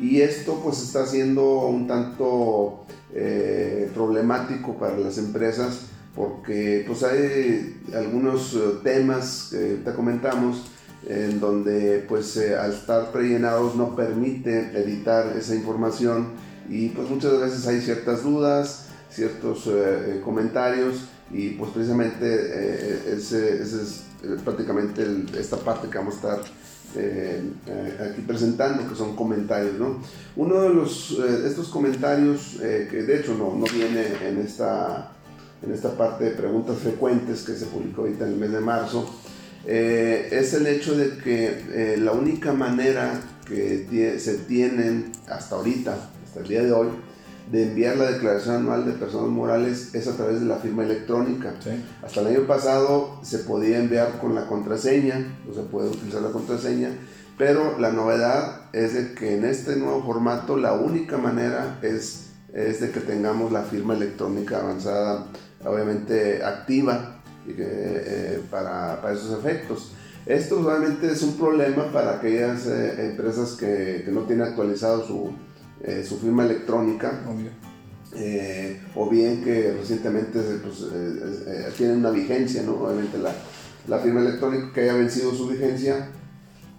Y 0.00 0.20
esto 0.20 0.60
pues 0.62 0.82
está 0.82 1.06
siendo 1.06 1.66
un 1.66 1.86
tanto 1.86 2.84
eh, 3.14 3.90
problemático 3.94 4.74
para 4.74 4.98
las 4.98 5.16
empresas 5.16 5.86
porque 6.14 6.84
pues 6.86 7.02
hay 7.02 7.80
algunos 7.94 8.54
eh, 8.54 8.58
temas 8.82 9.48
que 9.50 9.80
te 9.84 9.94
comentamos 9.94 10.64
en 11.08 11.40
donde 11.40 12.04
pues 12.08 12.36
eh, 12.36 12.56
al 12.56 12.72
estar 12.72 13.12
prellenados 13.12 13.74
no 13.74 13.96
permite 13.96 14.70
editar 14.78 15.34
esa 15.38 15.54
información 15.54 16.32
y 16.68 16.88
pues 16.90 17.08
muchas 17.08 17.40
veces 17.40 17.66
hay 17.66 17.80
ciertas 17.80 18.22
dudas, 18.22 18.86
ciertos 19.10 19.68
comentarios 20.24 20.96
y 21.30 21.50
pues 21.50 21.70
precisamente 21.70 23.14
ese, 23.14 23.62
es 23.62 24.02
prácticamente 24.44 25.04
esta 25.38 25.56
parte 25.56 25.88
que 25.88 25.98
vamos 25.98 26.14
a 26.14 26.16
estar 26.16 26.40
eh, 26.98 27.42
aquí 28.10 28.22
presentando, 28.22 28.88
que 28.88 28.94
son 28.94 29.14
comentarios. 29.16 29.78
¿no? 29.78 30.00
Uno 30.36 30.62
de 30.62 30.70
los, 30.70 31.18
estos 31.44 31.68
comentarios, 31.68 32.56
que 32.60 33.02
de 33.02 33.20
hecho 33.20 33.34
no, 33.34 33.54
no 33.54 33.64
viene 33.72 34.06
en 34.26 34.38
esta, 34.38 35.12
en 35.62 35.72
esta 35.72 35.96
parte 35.96 36.24
de 36.24 36.30
preguntas 36.30 36.78
frecuentes 36.78 37.42
que 37.42 37.54
se 37.54 37.66
publicó 37.66 38.02
ahorita 38.02 38.26
en 38.26 38.32
el 38.32 38.38
mes 38.38 38.52
de 38.52 38.60
marzo, 38.60 39.10
es 39.66 40.54
el 40.54 40.66
hecho 40.68 40.96
de 40.96 41.18
que 41.18 41.96
la 41.98 42.12
única 42.12 42.52
manera 42.52 43.20
que 43.46 44.16
se 44.18 44.38
tienen 44.38 45.12
hasta 45.28 45.56
ahorita, 45.56 46.10
hasta 46.36 46.42
el 46.42 46.48
día 46.48 46.62
de 46.64 46.72
hoy, 46.72 46.88
de 47.50 47.62
enviar 47.62 47.96
la 47.96 48.10
declaración 48.10 48.56
anual 48.56 48.84
de 48.84 48.92
personas 48.92 49.28
morales 49.28 49.94
es 49.94 50.06
a 50.06 50.16
través 50.16 50.40
de 50.40 50.46
la 50.46 50.56
firma 50.56 50.82
electrónica. 50.82 51.54
Hasta 52.02 52.20
el 52.20 52.26
año 52.26 52.46
pasado 52.46 53.20
se 53.22 53.38
podía 53.38 53.78
enviar 53.78 54.18
con 54.20 54.34
la 54.34 54.46
contraseña, 54.46 55.38
no 55.46 55.54
se 55.54 55.62
puede 55.62 55.88
utilizar 55.88 56.22
la 56.22 56.30
contraseña, 56.30 56.90
pero 57.38 57.78
la 57.78 57.90
novedad 57.90 58.62
es 58.72 58.94
de 58.94 59.14
que 59.14 59.36
en 59.36 59.44
este 59.44 59.76
nuevo 59.76 60.02
formato 60.04 60.56
la 60.56 60.72
única 60.72 61.16
manera 61.16 61.78
es, 61.82 62.32
es 62.52 62.80
de 62.80 62.90
que 62.90 63.00
tengamos 63.00 63.52
la 63.52 63.62
firma 63.62 63.94
electrónica 63.94 64.58
avanzada, 64.58 65.26
obviamente 65.64 66.42
activa 66.44 67.22
eh, 67.48 68.42
para, 68.50 69.00
para, 69.00 69.14
esos 69.14 69.38
efectos. 69.38 69.92
Esto 70.26 70.58
obviamente 70.58 71.10
es 71.12 71.22
un 71.22 71.38
problema 71.38 71.92
para 71.92 72.16
aquellas 72.16 72.66
eh, 72.66 73.10
empresas 73.10 73.52
que, 73.52 74.02
que 74.04 74.10
no 74.10 74.22
tienen 74.22 74.48
actualizado 74.48 75.06
su, 75.06 75.32
eh, 75.82 76.04
su 76.06 76.18
firma 76.18 76.44
electrónica. 76.44 77.20
Eh, 78.14 78.80
o 78.94 79.10
bien 79.10 79.44
que 79.44 79.74
recientemente 79.78 80.40
pues, 80.62 80.86
eh, 80.90 81.70
tienen 81.76 81.98
una 81.98 82.10
vigencia, 82.10 82.62
¿no? 82.62 82.72
Obviamente 82.72 83.18
la, 83.18 83.32
la, 83.88 83.98
firma 83.98 84.20
electrónica 84.20 84.72
que 84.72 84.82
haya 84.82 84.94
vencido 84.94 85.34
su 85.34 85.48
vigencia 85.48 86.08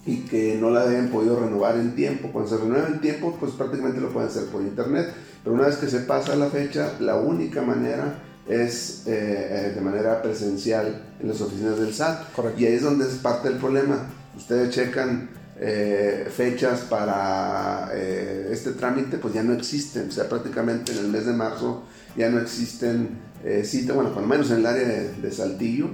y 0.05 0.21
que 0.21 0.57
no 0.59 0.71
la 0.71 0.83
hayan 0.83 1.09
podido 1.09 1.39
renovar 1.39 1.75
en 1.75 1.95
tiempo. 1.95 2.29
Cuando 2.31 2.49
se 2.49 2.57
renueva 2.57 2.87
en 2.87 3.01
tiempo, 3.01 3.37
pues 3.39 3.51
prácticamente 3.51 4.01
lo 4.01 4.09
pueden 4.09 4.29
hacer 4.29 4.45
por 4.45 4.61
internet. 4.61 5.13
Pero 5.43 5.55
una 5.55 5.67
vez 5.67 5.75
que 5.75 5.87
se 5.87 5.99
pasa 5.99 6.35
la 6.35 6.49
fecha, 6.49 6.93
la 6.99 7.17
única 7.17 7.61
manera 7.61 8.23
es 8.47 9.05
de 9.05 9.79
manera 9.81 10.21
presencial 10.21 11.03
en 11.19 11.27
las 11.27 11.39
oficinas 11.41 11.77
del 11.77 11.93
SAT. 11.93 12.29
Y 12.57 12.65
ahí 12.65 12.73
es 12.73 12.83
donde 12.83 13.05
es 13.05 13.15
parte 13.15 13.49
del 13.49 13.59
problema. 13.59 14.07
Ustedes 14.35 14.73
checan 14.73 15.29
eh, 15.59 16.27
fechas 16.29 16.81
para 16.81 17.89
eh, 17.91 18.49
este 18.51 18.73
trámite 18.73 19.17
pues 19.17 19.33
ya 19.33 19.41
no 19.41 19.53
existen, 19.53 20.09
o 20.09 20.11
sea, 20.11 20.29
prácticamente 20.29 20.91
en 20.91 20.99
el 20.99 21.07
mes 21.07 21.25
de 21.25 21.33
marzo 21.33 21.81
ya 22.15 22.29
no 22.29 22.39
existen 22.39 23.17
eh, 23.43 23.63
citas, 23.65 23.95
bueno, 23.95 24.13
por 24.13 24.21
lo 24.21 24.27
menos 24.27 24.51
en 24.51 24.57
el 24.57 24.65
área 24.67 24.87
de, 24.87 25.31
Saltillo, 25.31 25.89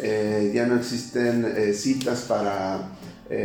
ya 0.00 0.66
no 0.66 0.76
existen 0.76 1.74
citas 1.74 2.22
para 2.22 2.88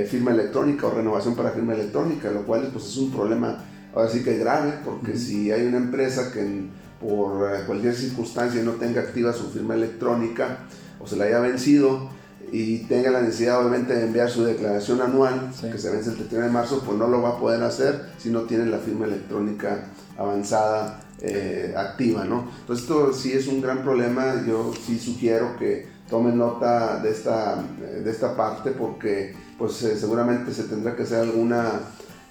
firma 0.10 0.32
electrónica 0.32 0.88
o 0.88 0.92
renovación 0.92 1.36
para 1.36 1.52
firma 1.52 1.74
electrónica, 1.74 2.32
lo 2.32 2.46
cual 2.46 2.70
pues 2.72 2.86
es 2.86 2.98
un 2.98 3.12
problema 3.12 3.64
ahora 3.94 4.10
sí 4.10 4.24
que 4.24 4.38
grave, 4.38 4.74
porque 4.84 5.18
si 5.18 5.52
hay 5.52 5.68
una 5.68 5.78
empresa 5.78 6.32
que 6.32 6.68
por 7.00 7.66
cualquier 7.66 7.94
circunstancia 7.94 8.64
no 8.64 8.74
tenga 8.74 9.02
activa 9.02 9.34
su 9.34 9.50
firma 9.52 9.76
electrónica 9.76 10.60
o 11.00 11.06
se 11.06 11.16
la 11.16 11.26
haya 11.26 11.40
vencido, 11.40 12.10
y 12.52 12.80
tenga 12.80 13.12
la 13.12 13.22
necesidad 13.22 13.60
obviamente 13.60 13.94
de 13.94 14.06
enviar 14.06 14.30
su 14.30 14.44
declaración 14.44 15.02
anual, 15.02 15.52
que 15.60 15.78
se 15.78 15.90
vence 15.90 16.12
el 16.12 16.16
31 16.16 16.46
de 16.46 16.52
marzo, 16.52 16.82
pues 16.86 16.98
no 16.98 17.08
lo 17.08 17.22
va 17.22 17.30
a 17.30 17.40
poder 17.40 17.62
hacer 17.64 18.10
si 18.18 18.30
no 18.30 18.42
tiene 18.44 18.66
la 18.66 18.78
firma 18.78 19.06
electrónica 19.06 19.86
avanzada 20.18 21.02
eh, 21.20 21.74
activa, 21.76 22.24
¿no? 22.24 22.50
Entonces 22.62 22.84
esto 22.84 23.14
sí 23.14 23.34
es 23.34 23.48
un 23.48 23.62
gran 23.62 23.84
problema, 23.84 24.44
yo 24.48 24.74
sí 24.86 24.98
sugiero 24.98 25.58
que 25.58 25.88
tomen 26.10 26.38
nota 26.38 27.00
de 27.00 27.12
esta, 27.12 27.62
de 27.82 28.10
esta 28.10 28.36
parte 28.36 28.72
porque 28.72 29.36
pues 29.58 29.82
eh, 29.84 29.98
seguramente 29.98 30.54
se 30.54 30.64
tendrá 30.64 30.96
que 30.96 31.04
hacer 31.04 31.20
alguna, 31.20 31.82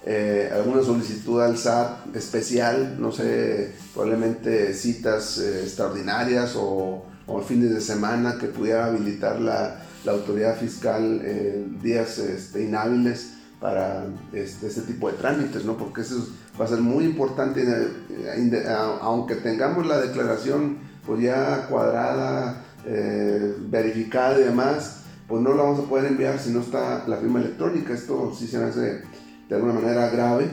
eh, 0.05 0.49
alguna 0.51 0.81
solicitud 0.81 1.41
al 1.41 1.57
SAT 1.57 2.15
especial, 2.15 2.95
no 2.99 3.11
sé, 3.11 3.73
probablemente 3.93 4.73
citas 4.73 5.37
extraordinarias 5.37 6.55
o, 6.55 7.05
o 7.27 7.41
fines 7.41 7.71
de 7.71 7.81
semana 7.81 8.37
que 8.39 8.47
pudiera 8.47 8.85
habilitar 8.85 9.39
la 9.39 9.83
la 10.07 10.13
autoridad 10.13 10.57
fiscal 10.57 11.21
eh, 11.21 11.67
días 11.83 12.17
este, 12.17 12.63
inhábiles 12.63 13.33
para 13.59 14.05
este, 14.31 14.67
este, 14.67 14.81
tipo 14.83 15.11
de 15.11 15.17
trámites, 15.17 15.65
¿no? 15.65 15.75
Porque 15.75 16.01
eso 16.01 16.29
va 16.59 16.63
a 16.63 16.67
ser 16.69 16.79
muy 16.79 17.03
importante, 17.03 17.61
eh, 17.61 18.63
aunque 19.01 19.35
tengamos 19.35 19.85
la 19.85 19.99
declaración 19.99 20.77
pues 21.05 21.21
ya 21.21 21.67
cuadrada, 21.67 22.63
eh, 22.85 23.53
verificada 23.59 24.39
y 24.39 24.43
demás, 24.43 25.01
pues 25.27 25.41
no 25.41 25.53
la 25.53 25.63
vamos 25.63 25.79
a 25.81 25.89
poder 25.89 26.05
enviar 26.05 26.39
si 26.39 26.51
no 26.51 26.61
está 26.61 27.05
la 27.05 27.17
firma 27.17 27.41
electrónica. 27.41 27.93
Esto 27.93 28.33
sí 28.33 28.47
se 28.47 28.63
hace 28.63 29.01
de 29.49 29.55
alguna 29.55 29.73
manera 29.73 30.09
grave. 30.09 30.47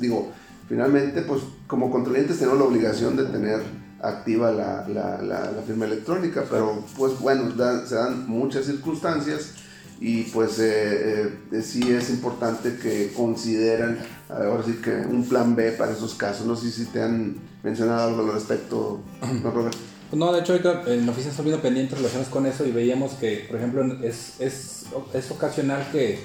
Digo, 0.00 0.30
finalmente, 0.68 1.22
pues 1.22 1.42
como 1.66 1.90
contribuyentes 1.90 2.38
tenemos 2.38 2.60
la 2.60 2.66
obligación 2.66 3.16
de 3.16 3.24
tener 3.24 3.62
activa 4.00 4.52
la, 4.52 4.86
la, 4.88 5.20
la, 5.22 5.62
firma 5.66 5.86
electrónica, 5.86 6.44
pero 6.48 6.84
pues 6.96 7.18
bueno, 7.18 7.52
se 7.86 7.94
dan 7.94 8.28
muchas 8.28 8.66
circunstancias 8.66 9.54
y 10.00 10.22
pues 10.24 10.58
eh, 10.60 11.38
eh, 11.50 11.62
sí 11.62 11.92
es 11.92 12.08
importante 12.10 12.76
que 12.76 13.12
consideren 13.12 13.98
ahora 14.28 14.62
sí 14.64 14.74
que 14.82 14.90
un 14.90 15.28
plan 15.28 15.56
B 15.56 15.72
para 15.72 15.92
esos 15.92 16.14
casos. 16.14 16.46
No 16.46 16.54
sé 16.54 16.70
si 16.70 16.84
te 16.86 17.02
han 17.02 17.36
mencionado 17.62 18.08
algo 18.08 18.22
al 18.22 18.34
respecto, 18.34 19.00
¿no, 19.42 19.50
Robert? 19.50 19.76
No, 20.12 20.32
de 20.32 20.40
hecho 20.40 20.52
ahorita 20.52 20.84
en 20.86 21.04
la 21.04 21.12
oficina 21.12 21.32
estamos 21.32 21.44
viendo 21.50 21.62
pendientes 21.62 21.98
relaciones 21.98 22.28
con 22.28 22.46
eso 22.46 22.64
y 22.64 22.70
veíamos 22.70 23.12
que, 23.14 23.44
por 23.46 23.56
ejemplo, 23.56 23.84
es, 24.02 24.40
es, 24.40 24.86
es 25.12 25.30
ocasional 25.30 25.86
que 25.92 26.20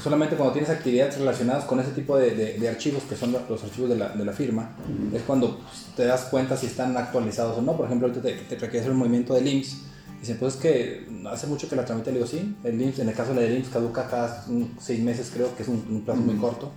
solamente 0.00 0.36
cuando 0.36 0.52
tienes 0.52 0.70
actividades 0.70 1.18
relacionadas 1.18 1.64
con 1.64 1.80
ese 1.80 1.90
tipo 1.90 2.16
de, 2.16 2.56
de, 2.58 2.68
archivos, 2.68 3.02
que 3.04 3.16
son 3.16 3.32
los 3.32 3.62
archivos 3.62 3.90
de 3.90 3.96
la, 3.96 4.10
de 4.10 4.24
la 4.24 4.32
firma, 4.32 4.70
es 5.12 5.22
cuando 5.22 5.58
pues, 5.58 5.86
te 5.96 6.04
das 6.04 6.22
cuenta 6.30 6.56
si 6.56 6.66
están 6.66 6.96
actualizados 6.96 7.58
o 7.58 7.62
no. 7.62 7.76
Por 7.76 7.86
ejemplo, 7.86 8.08
ahorita 8.08 8.22
te, 8.22 8.34
te 8.34 8.54
requiere 8.54 8.80
hacer 8.80 8.92
un 8.92 8.98
movimiento 8.98 9.34
de 9.34 9.42
links. 9.42 9.82
Dicen, 10.20 10.36
pues 10.38 10.54
es 10.54 10.60
que 10.60 11.08
hace 11.28 11.48
mucho 11.48 11.68
que 11.68 11.74
la 11.74 11.84
tramite, 11.84 12.12
le 12.12 12.18
digo, 12.18 12.28
sí, 12.28 12.56
el 12.62 12.78
links, 12.78 13.00
en 13.00 13.08
el 13.08 13.14
caso 13.14 13.30
de 13.30 13.40
la 13.40 13.42
de 13.42 13.50
links 13.50 13.70
caduca 13.70 14.06
cada 14.08 14.44
seis 14.78 15.02
meses, 15.02 15.32
creo 15.34 15.54
que 15.56 15.64
es 15.64 15.68
un, 15.68 16.02
plazo 16.04 16.20
muy 16.20 16.36
corto. 16.36 16.70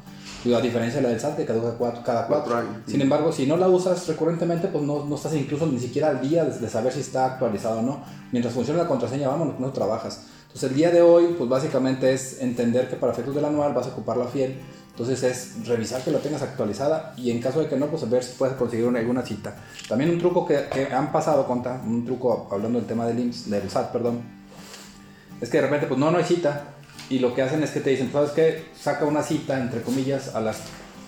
a 0.45 0.61
diferencia 0.61 0.99
de 0.99 1.03
la 1.03 1.09
del 1.09 1.19
SAT, 1.19 1.37
que 1.37 1.45
caduca 1.45 1.73
cuatro, 1.77 2.01
cada 2.03 2.25
cuatro. 2.25 2.55
años. 2.55 2.77
Sin 2.87 3.01
embargo, 3.01 3.31
si 3.31 3.45
no 3.45 3.55
la 3.55 3.67
usas 3.67 4.07
recurrentemente, 4.07 4.67
pues 4.67 4.83
no, 4.83 5.05
no 5.05 5.15
estás 5.15 5.35
incluso 5.35 5.67
ni 5.67 5.79
siquiera 5.79 6.09
al 6.09 6.27
día 6.27 6.43
de, 6.43 6.69
saber 6.69 6.91
si 6.91 7.01
está 7.01 7.33
actualizado 7.33 7.79
o 7.79 7.81
no. 7.83 8.03
Mientras 8.31 8.51
funciona 8.51 8.81
la 8.81 8.89
contraseña, 8.89 9.27
vamos, 9.27 9.59
no 9.59 9.71
trabajas. 9.71 10.21
Entonces 10.55 10.71
el 10.71 10.77
día 10.77 10.89
de 10.89 11.01
hoy, 11.01 11.35
pues 11.37 11.49
básicamente 11.49 12.13
es 12.13 12.39
entender 12.39 12.89
que 12.89 12.95
para 12.95 13.11
efectos 13.11 13.35
del 13.35 13.43
anual 13.43 13.73
vas 13.73 13.87
a 13.87 13.89
ocupar 13.89 14.15
la 14.15 14.27
fiel. 14.27 14.55
Entonces 14.91 15.21
es 15.23 15.67
revisar 15.67 16.01
que 16.01 16.11
lo 16.11 16.19
tengas 16.19 16.43
actualizada 16.43 17.13
y 17.17 17.29
en 17.29 17.41
caso 17.41 17.59
de 17.59 17.67
que 17.67 17.75
no, 17.75 17.87
pues 17.87 18.09
ver 18.09 18.23
si 18.23 18.37
puedes 18.37 18.55
conseguir 18.55 18.85
una, 18.85 18.99
alguna 18.99 19.21
cita. 19.21 19.53
También 19.89 20.11
un 20.11 20.17
truco 20.17 20.45
que, 20.45 20.87
han 20.93 21.11
pasado, 21.11 21.45
conta, 21.45 21.81
un 21.85 22.05
truco 22.05 22.47
hablando 22.49 22.79
del 22.79 22.87
tema 22.87 23.05
del 23.05 23.19
IMSS, 23.19 23.49
del 23.49 23.69
SAT, 23.69 23.91
perdón, 23.91 24.21
es 25.41 25.49
que 25.49 25.57
de 25.57 25.63
repente, 25.63 25.87
pues 25.87 25.99
no, 25.99 26.09
no 26.09 26.19
hay 26.19 26.23
cita. 26.23 26.67
Y 27.09 27.19
lo 27.19 27.35
que 27.35 27.41
hacen 27.41 27.61
es 27.61 27.71
que 27.71 27.81
te 27.81 27.89
dicen, 27.89 28.09
¿sabes 28.13 28.31
qué? 28.31 28.63
Saca 28.79 29.03
una 29.03 29.23
cita, 29.23 29.59
entre 29.59 29.81
comillas, 29.81 30.35
a 30.35 30.39
las 30.39 30.61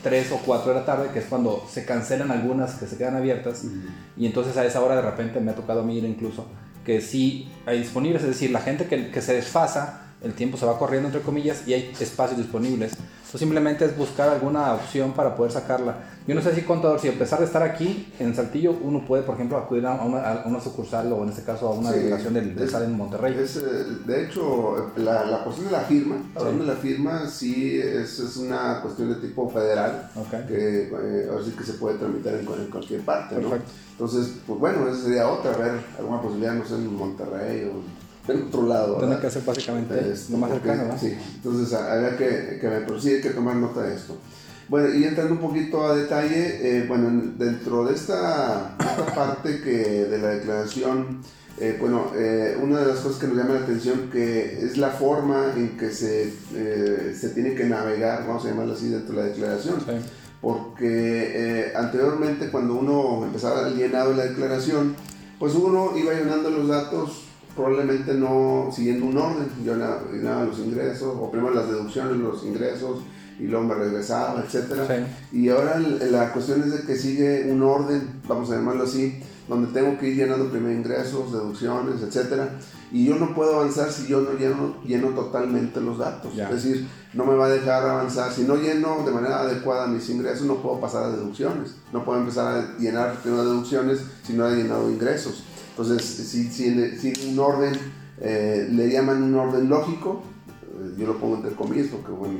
3 0.04 0.30
o 0.34 0.42
4 0.46 0.74
de 0.74 0.80
la 0.82 0.86
tarde, 0.86 1.12
que 1.14 1.20
es 1.20 1.26
cuando 1.26 1.66
se 1.72 1.86
cancelan 1.86 2.32
algunas 2.32 2.76
que 2.76 2.86
se 2.86 2.98
quedan 2.98 3.16
abiertas. 3.16 3.64
Y 4.18 4.26
entonces 4.26 4.58
a 4.58 4.66
esa 4.66 4.84
hora 4.84 4.98
de 4.98 5.04
repente 5.04 5.40
me 5.40 5.52
ha 5.52 5.56
tocado 5.56 5.80
a 5.80 5.84
mí 5.84 6.00
ir 6.00 6.04
incluso 6.04 6.48
que 6.88 7.02
sí 7.02 7.50
hay 7.66 7.80
disponibles, 7.80 8.22
es 8.22 8.30
decir, 8.30 8.50
la 8.50 8.62
gente 8.62 8.86
que, 8.86 9.12
que 9.12 9.22
se 9.22 9.34
desfasa, 9.34 10.14
el 10.24 10.32
tiempo 10.32 10.56
se 10.56 10.66
va 10.66 10.80
corriendo 10.80 11.10
entre 11.10 11.22
comillas 11.22 11.68
y 11.68 11.74
hay 11.74 11.92
espacios 12.00 12.38
disponibles. 12.38 12.94
Entonces 13.28 13.42
simplemente 13.42 13.84
es 13.84 13.98
buscar 13.98 14.30
alguna 14.30 14.74
opción 14.74 15.12
para 15.12 15.36
poder 15.36 15.52
sacarla. 15.52 15.98
Yo 16.26 16.34
no 16.34 16.42
sé 16.42 16.56
si 16.56 16.62
contador, 16.62 16.98
si 16.98 17.10
a 17.10 17.20
pesar 17.20 17.40
de 17.40 17.46
estar 17.46 17.62
aquí 17.62 18.14
en 18.20 18.34
Saltillo, 18.34 18.74
uno 18.82 19.06
puede, 19.06 19.24
por 19.24 19.36
ejemplo, 19.36 19.58
acudir 19.58 19.86
a 19.86 19.96
una, 19.96 20.62
sucursal 20.62 21.12
o 21.12 21.24
en 21.24 21.30
este 21.30 21.44
caso 21.44 21.68
a 21.68 21.72
una 21.72 21.92
delegación 21.92 22.34
del, 22.34 22.56
de 22.56 22.70
SAL 22.70 22.84
en 22.84 22.96
Monterrey. 22.96 23.36
Es, 23.38 23.58
eh, 23.58 23.62
de 24.06 24.24
hecho, 24.24 24.94
la, 24.96 25.26
la, 25.26 25.44
cuestión 25.44 25.66
de 25.66 25.74
la 25.74 25.82
firma, 25.82 26.16
hablando 26.36 26.64
de 26.64 26.74
la 26.74 26.80
firma, 26.80 27.28
sí 27.28 27.78
es, 27.78 28.18
es, 28.18 28.38
una 28.38 28.80
cuestión 28.82 29.10
de 29.10 29.16
tipo 29.28 29.50
federal, 29.50 30.10
que 30.48 30.84
eh, 30.84 31.28
ahora 31.30 31.44
sí 31.44 31.52
que 31.52 31.66
se 31.66 31.74
puede 31.74 31.98
tramitar 31.98 32.34
en, 32.34 32.46
cualquier 32.46 33.02
parte. 33.02 33.36
Perfecto. 33.36 33.72
Entonces, 33.92 34.38
pues 34.48 34.58
bueno, 34.58 34.88
esa 34.88 35.04
sería 35.04 35.28
otra, 35.28 35.52
ver 35.58 35.82
alguna 35.98 36.22
posibilidad, 36.22 36.54
no 36.54 36.66
sé, 36.66 36.76
en 36.76 36.96
Monterrey 36.96 37.66
o 37.66 37.82
en 38.28 38.44
otro 38.44 38.68
lado. 38.68 39.20
Que 39.20 39.28
hacer 39.28 39.44
básicamente 39.44 40.12
es, 40.12 40.30
lo 40.30 40.38
más 40.38 40.52
cercano, 40.52 40.86
¿no? 40.86 40.98
Sí, 40.98 41.16
entonces 41.36 41.74
habría 41.74 42.18
que, 42.18 42.60
que, 42.60 42.68
pero 42.86 43.00
sí 43.00 43.10
hay 43.10 43.22
que 43.22 43.30
tomar 43.32 43.56
nota 43.56 43.84
de 43.84 43.96
esto. 43.96 44.18
Bueno, 44.70 44.94
y 44.94 45.06
entrando 45.06 45.34
un 45.34 45.40
poquito 45.40 45.86
a 45.86 45.96
detalle, 45.96 46.60
eh, 46.62 46.86
bueno, 46.88 47.34
dentro 47.38 47.86
de 47.86 47.96
esta, 47.96 48.76
esta, 48.80 49.06
parte 49.16 49.62
que 49.62 50.06
de 50.06 50.18
la 50.18 50.30
declaración, 50.30 51.22
eh, 51.58 51.78
bueno, 51.80 52.12
eh, 52.16 52.58
una 52.62 52.80
de 52.82 52.88
las 52.88 53.00
cosas 53.00 53.20
que 53.20 53.28
nos 53.28 53.38
llama 53.38 53.54
la 53.54 53.62
atención 53.62 54.10
que 54.12 54.66
es 54.66 54.78
la 54.78 54.90
forma 54.90 55.54
en 55.56 55.78
que 55.78 55.90
se, 55.90 56.34
se 57.16 57.30
tiene 57.30 57.56
que 57.56 57.64
navegar, 57.64 58.28
vamos 58.28 58.46
a 58.46 58.50
llamarlo 58.50 58.74
así, 58.74 58.90
dentro 58.90 59.16
de 59.16 59.22
la 59.22 59.28
declaración. 59.30 59.80
Sí 59.80 59.94
porque 60.42 61.32
eh, 61.36 61.74
anteriormente 61.76 62.50
cuando 62.50 62.76
uno 62.76 63.26
empezaba 63.26 63.70
llenado 63.70 64.14
la 64.14 64.26
declaración, 64.26 64.96
pues 65.40 65.56
uno 65.56 65.98
iba 65.98 66.14
llenando 66.14 66.50
los 66.50 66.68
datos 66.68 67.24
probablemente 67.58 68.14
no 68.14 68.70
siguiendo 68.74 69.08
un 69.08 69.18
orden. 69.18 69.50
Yo 69.66 69.74
llenaba 69.76 70.46
los 70.46 70.60
ingresos, 70.60 71.14
o 71.20 71.30
primero 71.30 71.54
las 71.54 71.68
deducciones, 71.68 72.16
los 72.16 72.46
ingresos, 72.46 73.00
y 73.40 73.48
luego 73.48 73.66
me 73.66 73.76
regresaba, 73.76 74.42
etc. 74.42 75.06
Y 75.34 75.50
ahora 75.50 75.80
la 75.80 76.32
cuestión 76.32 76.64
es 76.64 76.72
de 76.72 76.82
que 76.84 76.96
sigue 76.96 77.52
un 77.52 77.62
orden, 77.62 78.22
vamos 78.28 78.50
a 78.52 78.56
llamarlo 78.56 78.84
así, 78.84 79.20
donde 79.50 79.72
tengo 79.74 79.98
que 79.98 80.10
ir 80.10 80.18
llenando 80.18 80.50
primero 80.50 80.74
ingresos, 80.74 81.32
deducciones, 81.32 82.02
etcétera, 82.02 82.58
y 82.92 83.06
yo 83.06 83.16
no 83.16 83.34
puedo 83.36 83.58
avanzar 83.58 83.92
si 83.92 84.08
yo 84.08 84.22
no 84.22 84.34
lleno, 84.34 84.76
lleno 84.86 85.10
totalmente 85.10 85.82
los 85.82 85.98
datos. 85.98 86.38
Es 86.38 86.50
decir, 86.50 86.88
no 87.14 87.26
me 87.26 87.36
va 87.36 87.48
a 87.48 87.50
dejar 87.50 87.84
avanzar. 87.84 88.32
Si 88.32 88.44
no 88.44 88.56
lleno 88.56 89.04
de 89.06 89.12
manera 89.12 89.42
adecuada 89.42 89.88
mis 89.88 90.10
ingresos, 90.10 90.46
no 90.46 90.62
puedo 90.62 90.80
pasar 90.80 91.04
a 91.04 91.10
deducciones. 91.10 91.76
No 91.92 92.06
puedo 92.06 92.20
empezar 92.20 92.56
a 92.56 92.78
llenar 92.80 93.16
primero 93.16 93.44
deducciones 93.44 94.00
si 94.24 94.34
no 94.34 94.48
he 94.48 94.56
llenado 94.56 94.90
ingresos. 94.90 95.44
Entonces, 95.78 96.08
si, 96.08 96.50
si, 96.50 96.98
si 96.98 97.30
un 97.30 97.38
orden, 97.38 97.74
eh, 98.20 98.68
le 98.72 98.90
llaman 98.90 99.22
un 99.22 99.36
orden 99.36 99.70
lógico, 99.70 100.24
eh, 100.64 100.96
yo 100.98 101.06
lo 101.06 101.20
pongo 101.20 101.36
entre 101.36 101.52
comillas 101.52 101.88
porque, 101.92 102.12
bueno, 102.12 102.40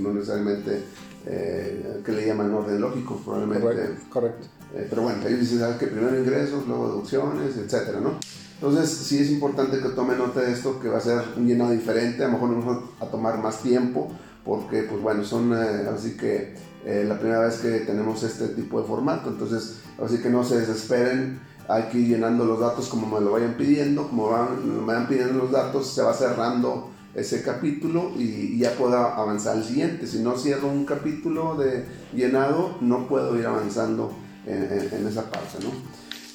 no 0.00 0.14
necesariamente 0.14 0.84
eh, 1.26 2.00
que 2.02 2.12
le 2.12 2.26
llaman 2.26 2.54
orden 2.54 2.80
lógico, 2.80 3.20
probablemente. 3.22 3.98
Correcto. 4.08 4.46
Eh, 4.74 4.86
pero 4.88 5.02
bueno, 5.02 5.18
ellos 5.26 5.40
dicen 5.40 5.60
que 5.78 5.86
primero 5.86 6.18
ingresos, 6.18 6.66
luego 6.66 6.88
deducciones, 6.88 7.58
etcétera, 7.58 8.00
¿no? 8.00 8.12
Entonces, 8.54 8.88
sí 8.88 9.18
es 9.18 9.30
importante 9.30 9.80
que 9.80 9.90
tome 9.90 10.16
nota 10.16 10.40
de 10.40 10.52
esto, 10.52 10.80
que 10.80 10.88
va 10.88 10.96
a 10.96 11.02
ser 11.02 11.22
un 11.36 11.46
llenado 11.46 11.72
diferente, 11.72 12.24
a 12.24 12.28
lo 12.28 12.32
mejor 12.32 12.48
nos 12.50 12.66
va 12.66 12.82
a 13.00 13.10
tomar 13.10 13.38
más 13.42 13.62
tiempo, 13.62 14.10
porque, 14.46 14.84
pues 14.84 15.02
bueno, 15.02 15.24
son 15.24 15.52
así 15.52 16.16
que 16.16 16.56
la 16.84 17.18
primera 17.18 17.40
vez 17.40 17.56
que 17.58 17.80
tenemos 17.80 18.22
este 18.22 18.48
tipo 18.48 18.80
de 18.80 18.86
formato, 18.88 19.28
entonces, 19.28 19.80
así 20.02 20.18
que 20.18 20.30
no 20.30 20.42
se 20.42 20.58
desesperen, 20.58 21.38
hay 21.68 21.84
que 21.84 21.98
ir 21.98 22.08
llenando 22.08 22.44
los 22.44 22.58
datos 22.58 22.88
como 22.88 23.06
me 23.06 23.24
lo 23.24 23.32
vayan 23.32 23.54
pidiendo, 23.54 24.08
como 24.08 24.30
van, 24.30 24.78
me 24.80 24.86
vayan 24.86 25.06
pidiendo 25.06 25.34
los 25.34 25.52
datos, 25.52 25.86
se 25.86 26.02
va 26.02 26.14
cerrando 26.14 26.90
ese 27.14 27.42
capítulo 27.42 28.12
y, 28.16 28.58
ya 28.58 28.72
puedo 28.72 28.96
avanzar 28.96 29.56
al 29.56 29.64
siguiente. 29.64 30.06
Si 30.06 30.20
no 30.20 30.36
cierro 30.38 30.68
un 30.68 30.86
capítulo 30.86 31.56
de 31.56 31.84
llenado, 32.14 32.78
no 32.80 33.06
puedo 33.06 33.38
ir 33.38 33.46
avanzando 33.46 34.12
en, 34.46 35.06
esa 35.06 35.30
parte. 35.30 35.58
¿no? 35.62 35.70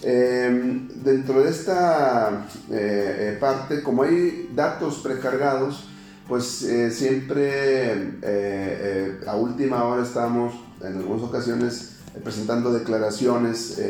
Em, 0.04 0.88
dentro 1.04 1.42
de 1.42 1.50
esta 1.50 2.46
eh, 2.70 3.34
eh, 3.34 3.38
parte, 3.40 3.82
como 3.82 4.04
hay 4.04 4.52
datos 4.54 5.00
precargados, 5.00 5.88
pues 6.28 6.62
eh, 6.64 6.92
siempre 6.92 8.20
a 9.26 9.36
última 9.36 9.84
hora 9.86 10.04
estamos 10.04 10.54
en 10.82 10.98
algunas 10.98 11.24
ocasiones 11.24 11.93
presentando 12.22 12.72
declaraciones, 12.72 13.82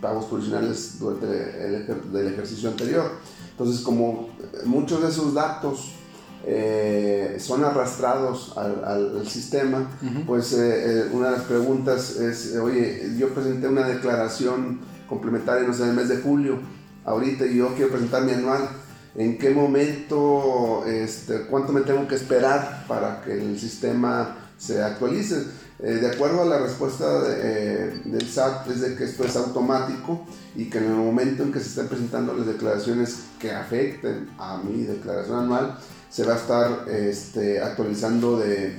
pagos 0.00 0.26
provisionales 0.26 0.98
durante 0.98 1.26
el, 1.26 2.12
del 2.12 2.28
ejercicio 2.28 2.70
anterior. 2.70 3.12
Entonces, 3.50 3.82
como 3.82 4.30
muchos 4.64 5.02
de 5.02 5.08
esos 5.08 5.34
datos 5.34 5.92
eh, 6.46 7.36
son 7.40 7.64
arrastrados 7.64 8.56
al, 8.56 9.26
sistema, 9.26 9.90
pues 10.26 10.52
eh, 10.52 11.02
eh, 11.02 11.10
una 11.12 11.30
de 11.30 11.36
las 11.38 11.46
preguntas 11.46 12.16
es, 12.16 12.56
oye, 12.56 13.14
yo 13.18 13.28
presenté 13.34 13.68
una 13.68 13.86
declaración 13.86 14.80
complementaria, 15.08 15.66
no 15.66 15.74
sé, 15.74 15.82
en 15.82 15.90
el 15.90 15.96
mes 15.96 16.08
de 16.08 16.18
julio, 16.18 16.58
ahorita 17.04 17.44
yo 17.46 17.74
quiero 17.74 17.90
presentar 17.90 18.22
mi 18.22 18.32
anual, 18.32 18.68
¿en 19.16 19.36
qué 19.36 19.50
momento, 19.50 20.84
este, 20.86 21.42
cuánto 21.50 21.72
me 21.72 21.80
tengo 21.82 22.06
que 22.06 22.14
esperar 22.14 22.84
para 22.86 23.20
que 23.20 23.32
el 23.32 23.58
sistema 23.58 24.36
se 24.56 24.82
actualice? 24.82 25.44
De 25.78 26.06
acuerdo 26.06 26.42
a 26.42 26.44
la 26.44 26.58
respuesta 26.58 27.22
del 27.22 28.28
SAT 28.28 28.68
es 28.68 28.80
de 28.80 28.96
que 28.96 29.04
esto 29.04 29.24
es 29.24 29.36
automático 29.36 30.26
y 30.56 30.68
que 30.68 30.78
en 30.78 30.84
el 30.84 30.90
momento 30.90 31.44
en 31.44 31.52
que 31.52 31.60
se 31.60 31.68
estén 31.68 31.86
presentando 31.86 32.34
las 32.34 32.46
declaraciones 32.46 33.20
que 33.38 33.52
afecten 33.52 34.28
a 34.38 34.58
mi 34.58 34.82
declaración 34.82 35.38
anual, 35.38 35.78
se 36.10 36.24
va 36.24 36.34
a 36.34 36.36
estar 36.36 36.88
este, 36.88 37.60
actualizando 37.60 38.38
de, 38.38 38.70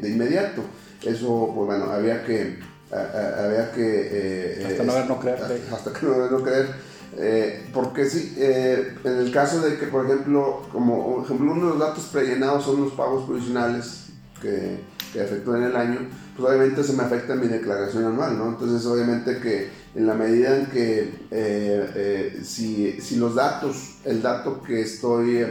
de, 0.00 0.08
inmediato. 0.08 0.62
Eso, 1.02 1.52
pues 1.54 1.66
bueno, 1.66 1.90
había 1.90 2.24
que... 2.24 2.58
había 2.90 3.70
que 3.72 4.08
eh, 4.12 4.66
hasta 4.70 4.84
no 4.84 4.94
ver, 4.94 5.06
no 5.06 5.20
creer. 5.20 5.62
Hasta, 5.72 5.92
que 5.92 6.06
no 6.06 6.18
ver, 6.18 6.32
no 6.32 6.42
creer. 6.42 6.68
Eh, 7.16 7.68
porque 7.72 8.08
sí, 8.08 8.34
eh, 8.38 8.96
en 9.04 9.18
el 9.18 9.32
caso 9.32 9.60
de 9.60 9.76
que, 9.78 9.86
por 9.86 10.06
ejemplo, 10.06 10.62
como 10.72 11.22
ejemplo, 11.24 11.52
uno 11.52 11.66
de 11.66 11.70
los 11.70 11.78
datos 11.78 12.04
prellenados 12.04 12.64
son 12.64 12.82
los 12.84 12.92
pagos 12.92 13.26
provisionales 13.26 14.06
que, 14.40 14.80
que 15.12 15.22
efectúen 15.22 15.64
el 15.64 15.76
año, 15.76 15.98
pues 16.40 16.54
obviamente 16.54 16.82
se 16.82 16.94
me 16.94 17.02
afecta 17.02 17.34
mi 17.34 17.48
declaración 17.48 18.04
anual, 18.04 18.38
¿no? 18.38 18.48
Entonces, 18.48 18.86
obviamente 18.86 19.38
que 19.40 19.68
en 19.94 20.06
la 20.06 20.14
medida 20.14 20.56
en 20.56 20.66
que 20.66 22.40
si, 22.42 23.00
si, 23.00 23.16
los 23.16 23.34
datos, 23.34 23.98
el 24.04 24.22
dato 24.22 24.62
que 24.62 24.80
estoy 24.80 25.44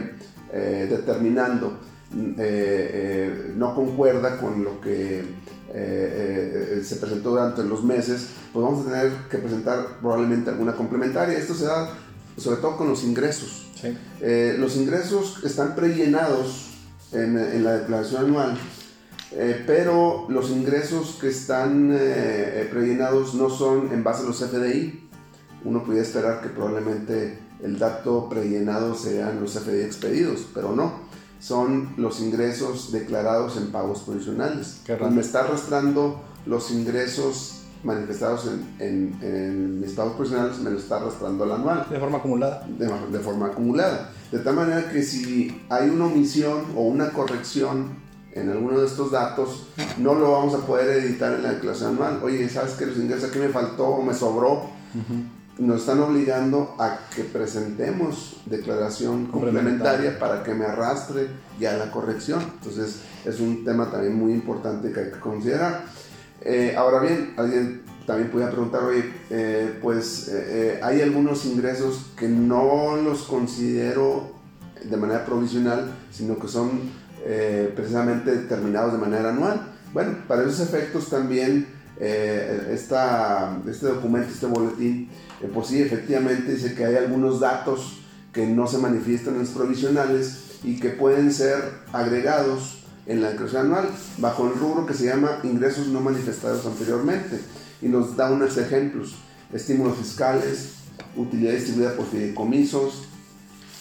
eh, 0.52 0.88
determinando 0.90 1.78
eh, 2.12 2.34
eh, 2.38 3.52
no 3.54 3.72
concuerda 3.72 4.36
con 4.38 4.64
lo 4.64 4.80
que 4.80 5.22
se 6.82 6.96
presentó 6.96 7.30
durante 7.30 7.62
los 7.62 7.84
meses, 7.84 8.30
pues 8.52 8.64
vamos 8.64 8.84
a 8.84 8.90
tener 8.90 9.12
que 9.30 9.38
presentar 9.38 10.00
probablemente 10.00 10.50
alguna 10.50 10.74
complementaria. 10.74 11.38
Esto 11.38 11.54
se 11.54 11.66
da 11.66 11.88
sobre 12.36 12.56
todo 12.60 12.76
con 12.76 12.88
los 12.88 13.04
ingresos. 13.04 13.70
los 14.58 14.76
ingresos 14.76 15.40
están 15.44 15.76
prellenados 15.76 16.70
en, 17.12 17.38
en 17.38 17.62
la 17.62 17.74
declaración 17.78 18.24
anual, 18.24 18.58
pero 19.66 20.26
los 20.28 20.50
ingresos 20.50 21.18
que 21.20 21.28
están 21.28 21.96
prellenados 22.70 23.34
no 23.34 23.48
son 23.48 23.92
en 23.92 24.02
base 24.02 24.24
a 24.24 24.26
los 24.26 24.38
FDI. 24.38 25.08
Uno 25.64 25.84
podría 25.84 26.02
esperar 26.02 26.40
que 26.40 26.48
probablemente 26.48 27.38
el 27.62 27.78
dato 27.78 28.28
prellenado 28.28 28.94
sean 28.94 29.40
los 29.40 29.52
FDI 29.52 29.82
expedidos, 29.82 30.46
pero 30.54 30.74
no, 30.74 30.92
son 31.40 31.94
los 31.96 32.20
ingresos 32.20 32.92
declarados 32.92 33.56
en 33.56 33.70
pagos 33.72 34.00
provisionales. 34.00 34.82
me 35.10 35.20
está 35.20 35.40
arrastrando 35.40 36.20
los 36.46 36.70
ingresos 36.70 37.62
manifestados 37.82 38.50
en, 38.78 39.80
mis 39.80 39.92
pagos 39.92 40.14
provisionales, 40.14 40.58
me 40.58 40.70
lo 40.70 40.78
está 40.78 40.96
arrastrando 40.96 41.44
al 41.44 41.52
anual. 41.52 41.86
De 41.90 41.98
forma 41.98 42.18
acumulada. 42.18 42.66
De, 42.78 43.18
forma 43.18 43.46
acumulada. 43.46 44.12
De 44.30 44.38
tal 44.40 44.54
manera 44.54 44.90
que 44.90 45.02
si 45.02 45.62
hay 45.70 45.88
una 45.88 46.06
omisión 46.06 46.64
o 46.76 46.82
una 46.82 47.10
corrección 47.10 47.99
en 48.32 48.50
alguno 48.50 48.80
de 48.80 48.86
estos 48.86 49.10
datos, 49.10 49.68
no 49.98 50.14
lo 50.14 50.32
vamos 50.32 50.54
a 50.54 50.66
poder 50.66 51.02
editar 51.02 51.34
en 51.34 51.42
la 51.42 51.52
declaración 51.52 51.92
anual. 51.92 52.20
Oye, 52.22 52.48
¿sabes 52.48 52.74
que 52.74 52.86
los 52.86 52.96
ingresos 52.96 53.30
aquí 53.30 53.38
me 53.38 53.48
faltó 53.48 53.86
o 53.86 54.02
me 54.02 54.14
sobró? 54.14 54.70
nos 55.60 55.80
están 55.80 56.00
obligando 56.00 56.74
a 56.78 57.00
que 57.14 57.22
presentemos 57.22 58.40
declaración 58.46 59.26
complementaria 59.26 60.18
para 60.18 60.42
que 60.42 60.54
me 60.54 60.64
arrastre 60.64 61.28
ya 61.58 61.76
la 61.76 61.90
corrección. 61.90 62.40
Entonces 62.54 63.00
es 63.24 63.40
un 63.40 63.64
tema 63.64 63.90
también 63.90 64.14
muy 64.14 64.32
importante 64.32 64.90
que 64.90 65.00
hay 65.00 65.10
que 65.10 65.20
considerar. 65.20 65.84
Eh, 66.40 66.74
ahora 66.76 67.00
bien, 67.00 67.34
alguien 67.36 67.82
también 68.06 68.30
podría 68.30 68.50
preguntar, 68.50 68.84
oye, 68.84 69.04
eh, 69.28 69.78
pues 69.82 70.28
eh, 70.32 70.80
hay 70.82 71.02
algunos 71.02 71.44
ingresos 71.44 72.06
que 72.16 72.26
no 72.26 72.96
los 72.96 73.24
considero 73.24 74.32
de 74.82 74.96
manera 74.96 75.26
provisional, 75.26 75.94
sino 76.10 76.38
que 76.38 76.48
son 76.48 76.80
precisamente 77.74 78.30
determinados 78.30 78.92
de 78.92 78.98
manera 78.98 79.30
anual. 79.30 79.60
Bueno, 79.92 80.16
para 80.26 80.42
esos 80.42 80.60
efectos 80.60 81.08
también 81.08 81.66
esta, 81.98 83.58
este 83.68 83.86
documento, 83.86 84.30
este 84.32 84.46
boletín, 84.46 85.08
pues 85.52 85.66
sí, 85.66 85.82
efectivamente 85.82 86.52
dice 86.52 86.74
que 86.74 86.84
hay 86.84 86.96
algunos 86.96 87.40
datos 87.40 88.00
que 88.32 88.46
no 88.46 88.66
se 88.66 88.78
manifiestan 88.78 89.34
en 89.34 89.40
los 89.40 89.50
provisionales 89.50 90.58
y 90.62 90.78
que 90.78 90.90
pueden 90.90 91.32
ser 91.32 91.56
agregados 91.92 92.84
en 93.06 93.22
la 93.22 93.30
declaración 93.30 93.66
anual 93.66 93.88
bajo 94.18 94.46
el 94.46 94.58
rubro 94.58 94.86
que 94.86 94.94
se 94.94 95.06
llama 95.06 95.40
ingresos 95.42 95.88
no 95.88 96.00
manifestados 96.00 96.64
anteriormente 96.66 97.40
y 97.82 97.88
nos 97.88 98.16
da 98.16 98.30
unos 98.30 98.56
ejemplos, 98.56 99.16
estímulos 99.52 99.98
fiscales, 99.98 100.74
utilidad 101.16 101.54
distribuida 101.54 101.94
por 101.94 102.06
fideicomisos, 102.06 103.08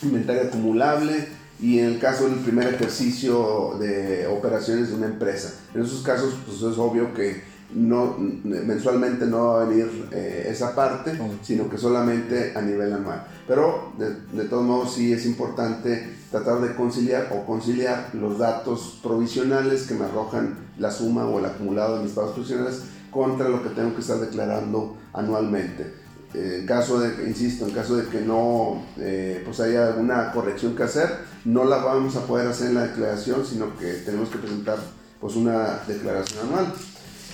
inventario 0.01 0.43
acumulable 0.43 1.27
y 1.61 1.79
en 1.79 1.85
el 1.85 1.99
caso 1.99 2.27
del 2.27 2.39
primer 2.39 2.73
ejercicio 2.73 3.75
de 3.79 4.27
operaciones 4.27 4.89
de 4.89 4.95
una 4.95 5.07
empresa. 5.07 5.53
En 5.73 5.81
esos 5.81 6.01
casos 6.01 6.35
pues 6.45 6.57
es 6.57 6.77
obvio 6.77 7.13
que 7.13 7.41
no, 7.73 8.15
mensualmente 8.17 9.25
no 9.25 9.53
va 9.53 9.61
a 9.61 9.65
venir 9.65 10.07
eh, 10.11 10.47
esa 10.49 10.73
parte, 10.73 11.19
sino 11.43 11.69
que 11.69 11.77
solamente 11.77 12.53
a 12.55 12.61
nivel 12.61 12.93
anual. 12.93 13.27
Pero 13.47 13.93
de, 13.97 14.43
todos 14.45 14.63
modos 14.63 14.93
sí 14.93 15.13
es 15.13 15.25
importante 15.25 16.17
tratar 16.31 16.61
de 16.61 16.75
conciliar 16.75 17.29
o 17.31 17.45
conciliar 17.45 18.09
los 18.13 18.39
datos 18.39 18.99
provisionales 19.03 19.83
que 19.83 19.95
me 19.95 20.05
arrojan 20.05 20.57
la 20.77 20.91
suma 20.91 21.25
o 21.25 21.39
el 21.39 21.45
acumulado 21.45 21.97
de 21.97 22.03
mis 22.05 22.13
pagos 22.13 22.31
provisionales 22.31 22.81
contra 23.11 23.49
lo 23.49 23.61
que 23.63 23.69
tengo 23.69 23.93
que 23.93 24.01
estar 24.01 24.17
declarando 24.19 24.97
anualmente. 25.13 25.98
Eh, 26.33 26.57
en 26.59 26.67
caso 26.67 26.99
de, 26.99 27.27
insisto, 27.27 27.65
en 27.65 27.71
caso 27.71 27.97
de 27.97 28.07
que 28.07 28.21
no 28.21 28.83
eh, 28.99 29.41
pues 29.43 29.59
haya 29.61 29.87
alguna 29.87 30.31
corrección 30.31 30.75
que 30.75 30.83
hacer, 30.83 31.09
no 31.45 31.65
la 31.65 31.77
vamos 31.77 32.15
a 32.15 32.25
poder 32.27 32.47
hacer 32.47 32.67
en 32.67 32.75
la 32.75 32.87
declaración, 32.87 33.43
sino 33.45 33.75
que 33.77 33.93
tenemos 34.05 34.29
que 34.29 34.37
presentar 34.37 34.77
pues 35.19 35.35
una 35.35 35.79
declaración 35.87 36.47
anual. 36.47 36.73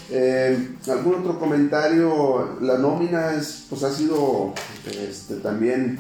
Eh, 0.10 0.76
¿Algún 0.88 1.16
otro 1.16 1.40
comentario? 1.40 2.58
La 2.62 2.78
nómina 2.78 3.34
es, 3.34 3.66
pues 3.70 3.84
ha 3.84 3.92
sido 3.92 4.54
este, 4.86 5.36
también 5.38 6.00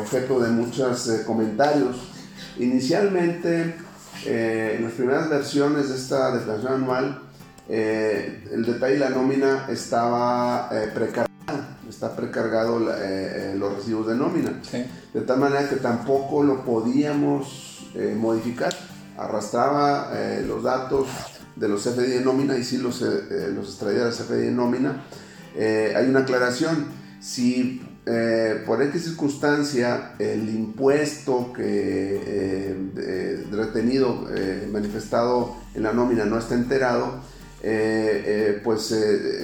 objeto 0.00 0.38
de 0.38 0.50
muchos 0.50 1.10
comentarios. 1.26 1.96
Inicialmente, 2.58 3.74
en 4.26 4.84
las 4.84 4.92
primeras 4.92 5.30
versiones 5.30 5.88
de 5.88 5.96
esta 5.96 6.36
declaración 6.36 6.74
anual, 6.74 7.22
el 7.68 8.64
detalle 8.66 8.94
de 8.94 9.00
la 9.00 9.10
nómina 9.10 9.66
estaba 9.70 10.68
precargado 10.94 11.27
está 11.98 12.14
precargado 12.14 12.78
los 12.78 13.76
recibos 13.76 14.06
de 14.06 14.14
nómina. 14.14 14.60
De 15.12 15.20
tal 15.22 15.40
manera 15.40 15.68
que 15.68 15.76
tampoco 15.76 16.44
lo 16.44 16.64
podíamos 16.64 17.90
modificar. 18.16 18.72
Arrastraba 19.16 20.12
los 20.46 20.62
datos 20.62 21.08
de 21.58 21.68
los 21.68 21.82
CFDI 21.82 22.10
de 22.10 22.20
nómina 22.20 22.56
y 22.56 22.64
sí 22.64 22.78
los, 22.78 23.02
eh, 23.02 23.50
los 23.54 23.68
extraía 23.68 24.04
de 24.04 24.10
CFDI 24.10 24.46
de 24.46 24.50
nómina, 24.52 25.04
eh, 25.56 25.92
hay 25.96 26.08
una 26.08 26.20
aclaración. 26.20 26.86
Si 27.20 27.82
eh, 28.06 28.62
por 28.64 28.80
X 28.82 29.04
circunstancia 29.04 30.14
el 30.18 30.48
impuesto 30.48 31.52
que 31.52 32.76
retenido, 33.50 34.26
manifestado 34.70 35.56
en 35.74 35.82
la 35.82 35.92
nómina 35.92 36.24
no 36.24 36.38
está 36.38 36.54
enterado, 36.54 37.20
pues 38.62 38.94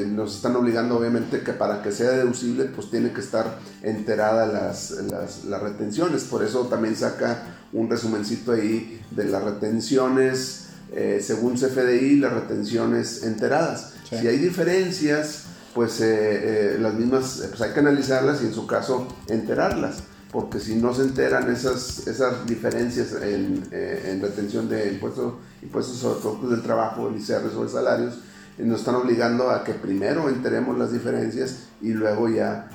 nos 0.06 0.36
están 0.36 0.54
obligando 0.56 0.96
obviamente 0.96 1.40
que 1.40 1.52
para 1.52 1.82
que 1.82 1.90
sea 1.90 2.10
deducible 2.10 2.66
pues 2.66 2.90
tiene 2.90 3.12
que 3.12 3.20
estar 3.20 3.58
enterada 3.82 4.46
las, 4.46 4.90
las, 4.90 5.44
las 5.44 5.62
retenciones. 5.62 6.24
Por 6.24 6.44
eso 6.44 6.66
también 6.66 6.94
saca 6.94 7.56
un 7.72 7.90
resumencito 7.90 8.52
ahí 8.52 9.00
de 9.10 9.24
las 9.24 9.42
retenciones 9.42 10.64
eh, 10.96 11.20
según 11.20 11.54
CFDI, 11.54 12.16
las 12.16 12.32
retenciones 12.32 13.24
enteradas. 13.24 13.94
Si 14.08 14.28
hay 14.28 14.38
diferencias, 14.38 15.44
pues 15.74 16.00
eh, 16.00 16.06
eh, 16.06 16.78
las 16.78 16.94
mismas, 16.94 17.42
pues 17.48 17.60
hay 17.62 17.72
que 17.72 17.80
analizarlas 17.80 18.42
y 18.42 18.46
en 18.46 18.54
su 18.54 18.66
caso 18.68 19.08
enterarlas, 19.28 20.04
porque 20.34 20.58
si 20.58 20.74
no 20.74 20.92
se 20.92 21.02
enteran 21.02 21.50
esas, 21.50 22.06
esas 22.08 22.44
diferencias 22.44 23.12
en, 23.22 23.62
en 23.70 24.20
retención 24.20 24.68
de 24.68 24.92
impuestos, 24.92 25.34
impuestos 25.62 25.96
sobre 25.96 26.20
productos 26.20 26.50
del 26.50 26.62
trabajo, 26.62 27.08
el 27.08 27.16
ICR 27.16 27.50
sobre 27.52 27.70
salarios, 27.70 28.18
nos 28.58 28.80
están 28.80 28.96
obligando 28.96 29.50
a 29.50 29.64
que 29.64 29.74
primero 29.74 30.28
enteremos 30.28 30.76
las 30.76 30.92
diferencias 30.92 31.68
y 31.80 31.92
luego 31.92 32.28
ya 32.28 32.68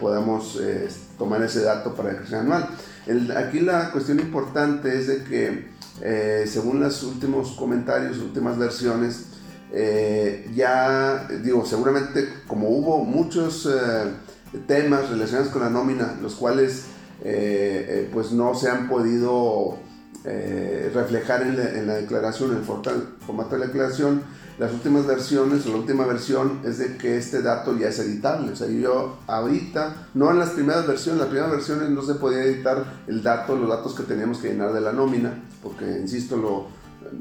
podamos 0.00 0.60
tomar 1.18 1.42
ese 1.42 1.62
dato 1.62 1.94
para 1.94 2.12
la 2.12 2.18
declaración 2.20 2.52
anual. 2.52 3.36
aquí 3.36 3.60
la 3.60 3.90
cuestión 3.90 4.20
importante 4.20 4.98
es 4.98 5.08
de 5.08 5.24
que 5.24 5.74
eh, 6.00 6.44
según 6.48 6.80
los 6.80 7.02
últimos 7.04 7.52
comentarios, 7.52 8.18
últimas 8.18 8.58
versiones, 8.58 9.26
eh, 9.72 10.50
ya 10.54 11.28
digo, 11.42 11.64
seguramente 11.64 12.28
como 12.46 12.68
hubo 12.68 13.04
muchos 13.04 13.66
eh, 13.66 14.10
temas 14.66 15.10
relacionados 15.10 15.50
con 15.50 15.62
la 15.62 15.70
nómina, 15.70 16.16
los 16.22 16.34
cuales 16.34 16.86
pues 18.12 18.32
no 18.32 18.54
se 18.54 18.68
han 18.68 18.88
podido 18.88 19.78
reflejar 20.24 21.42
en 21.42 21.56
la, 21.56 21.70
en 21.70 21.86
la, 21.86 21.94
declaración, 21.94 22.50
en 22.52 22.58
el 22.58 22.64
formato 22.64 23.54
de 23.54 23.58
la 23.58 23.66
declaración, 23.66 24.22
las 24.58 24.72
últimas 24.72 25.06
versiones, 25.06 25.66
o 25.66 25.70
la 25.70 25.76
última 25.78 26.06
versión 26.06 26.60
es 26.64 26.78
de 26.78 26.96
que 26.96 27.16
este 27.16 27.42
dato 27.42 27.76
ya 27.76 27.88
es 27.88 27.98
editable. 27.98 28.52
O 28.52 28.56
sea, 28.56 28.68
yo 28.68 29.18
ahorita, 29.26 30.08
no 30.14 30.30
en 30.30 30.38
las 30.38 30.50
primeras 30.50 30.86
versiones, 30.86 31.20
las 31.20 31.28
primeras 31.28 31.50
versiones 31.50 31.90
no 31.90 32.02
se 32.02 32.14
podía 32.14 32.44
editar 32.44 32.84
el 33.08 33.22
dato, 33.22 33.56
los 33.56 33.68
datos 33.68 33.94
que 33.94 34.04
teníamos 34.04 34.38
que 34.38 34.48
llenar 34.48 34.72
de 34.72 34.80
la 34.80 34.92
nómina, 34.92 35.42
porque, 35.62 35.98
insisto, 35.98 36.36
lo, 36.36 36.66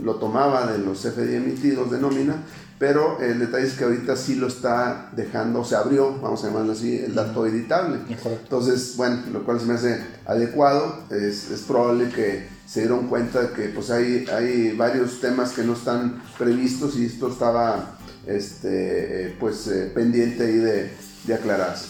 lo 0.04 0.16
tomaba 0.16 0.72
de 0.72 0.78
los 0.78 1.02
CFDI 1.02 1.36
emitidos 1.36 1.90
de 1.90 2.00
nómina, 2.00 2.44
pero 2.84 3.18
el 3.22 3.40
detalle 3.40 3.66
es 3.66 3.76
que 3.76 3.86
ahorita 3.86 4.18
sí 4.18 4.36
lo 4.36 4.48
está 4.48 5.08
dejando, 5.14 5.64
se 5.64 5.74
abrió, 5.74 6.20
vamos 6.20 6.44
a 6.44 6.48
llamarlo 6.48 6.74
así, 6.74 6.98
el 6.98 7.16
dato 7.16 7.48
editable. 7.48 8.00
Entonces, 8.10 8.96
bueno, 8.98 9.22
lo 9.32 9.46
cual 9.46 9.62
se 9.62 9.66
me 9.68 9.76
hace 9.76 10.04
adecuado, 10.26 10.94
es, 11.10 11.50
es 11.50 11.62
probable 11.62 12.10
que 12.10 12.46
se 12.68 12.82
dieron 12.82 13.08
cuenta 13.08 13.42
de 13.42 13.54
que 13.54 13.70
pues 13.70 13.90
hay, 13.90 14.26
hay 14.28 14.76
varios 14.76 15.22
temas 15.22 15.54
que 15.54 15.64
no 15.64 15.76
están 15.76 16.22
previstos 16.38 16.98
y 16.98 17.06
esto 17.06 17.30
estaba 17.30 17.96
este, 18.28 19.34
pues 19.40 19.66
eh, 19.68 19.90
pendiente 19.96 20.44
ahí 20.44 20.58
de, 20.58 20.92
de, 21.26 21.34
aclararse. 21.34 21.88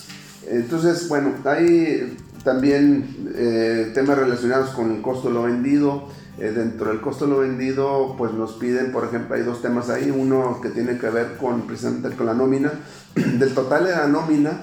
Entonces, 0.48 1.10
bueno, 1.10 1.34
hay 1.46 2.20
también 2.44 3.32
eh, 3.34 3.92
temas 3.96 4.16
relacionados 4.16 4.70
con 4.76 4.92
el 4.92 5.02
costo 5.02 5.30
de 5.30 5.34
lo 5.34 5.42
vendido. 5.42 6.08
Eh, 6.40 6.52
dentro 6.52 6.90
del 6.90 7.00
costo 7.00 7.26
de 7.26 7.32
lo 7.32 7.40
vendido, 7.40 8.16
pues 8.18 8.34
nos 8.34 8.54
piden, 8.54 8.92
por 8.92 9.06
ejemplo, 9.06 9.36
hay 9.36 9.44
dos 9.44 9.62
temas 9.62 9.90
ahí. 9.90 10.10
Uno 10.10 10.60
que 10.62 10.70
tiene 10.70 10.98
que 10.98 11.10
ver 11.10 11.38
con 11.38 11.62
precisamente 11.68 12.16
con 12.16 12.26
la 12.26 12.34
nómina. 12.34 12.72
Del 13.16 13.54
total 13.54 13.86
de 13.86 13.92
la 13.92 14.08
nómina, 14.08 14.62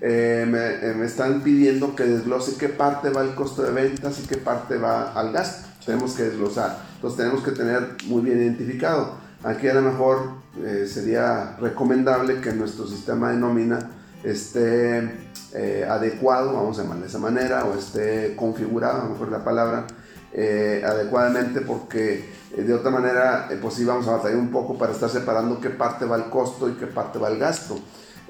eh, 0.00 0.44
eh, 0.44 0.94
me, 0.96 1.06
están 1.06 1.42
pidiendo 1.42 1.94
que 1.94 2.04
desglose 2.04 2.56
qué 2.56 2.68
parte 2.68 3.10
va 3.10 3.20
al 3.20 3.36
costo 3.36 3.62
de 3.62 3.70
ventas 3.70 4.18
y 4.18 4.26
qué 4.26 4.36
parte 4.38 4.76
va 4.76 5.12
al 5.12 5.32
gasto. 5.32 5.68
Tenemos 5.86 6.14
que 6.14 6.24
desglosar. 6.24 6.78
Entonces 6.96 7.18
tenemos 7.18 7.44
que 7.44 7.52
tener 7.52 7.96
muy 8.06 8.22
bien 8.22 8.38
identificado. 8.38 9.14
Aquí 9.44 9.68
a 9.68 9.74
lo 9.74 9.82
mejor 9.82 10.30
eh, 10.64 10.88
sería 10.92 11.56
recomendable 11.60 12.40
que 12.40 12.52
nuestro 12.52 12.88
sistema 12.88 13.30
de 13.30 13.36
nómina 13.36 13.90
esté 14.24 15.22
adecuado, 15.88 16.54
vamos 16.54 16.76
a 16.78 16.82
llamarlo 16.82 17.02
de 17.02 17.08
esa 17.08 17.20
manera, 17.20 17.64
o 17.64 17.78
esté 17.78 18.34
configurado, 18.34 19.02
a 19.02 19.04
lo 19.04 19.10
mejor 19.10 19.30
la 19.30 19.44
palabra, 19.44 19.86
adecuadamente 20.34 21.60
porque 21.60 22.28
de 22.56 22.74
otra 22.74 22.90
manera 22.90 23.48
pues 23.60 23.74
sí 23.74 23.84
vamos 23.84 24.08
a 24.08 24.12
batallar 24.16 24.38
un 24.38 24.50
poco 24.50 24.76
para 24.76 24.92
estar 24.92 25.08
separando 25.08 25.60
qué 25.60 25.70
parte 25.70 26.04
va 26.04 26.16
al 26.16 26.30
costo 26.30 26.68
y 26.68 26.72
qué 26.72 26.86
parte 26.86 27.18
va 27.18 27.28
al 27.28 27.38
gasto. 27.38 27.78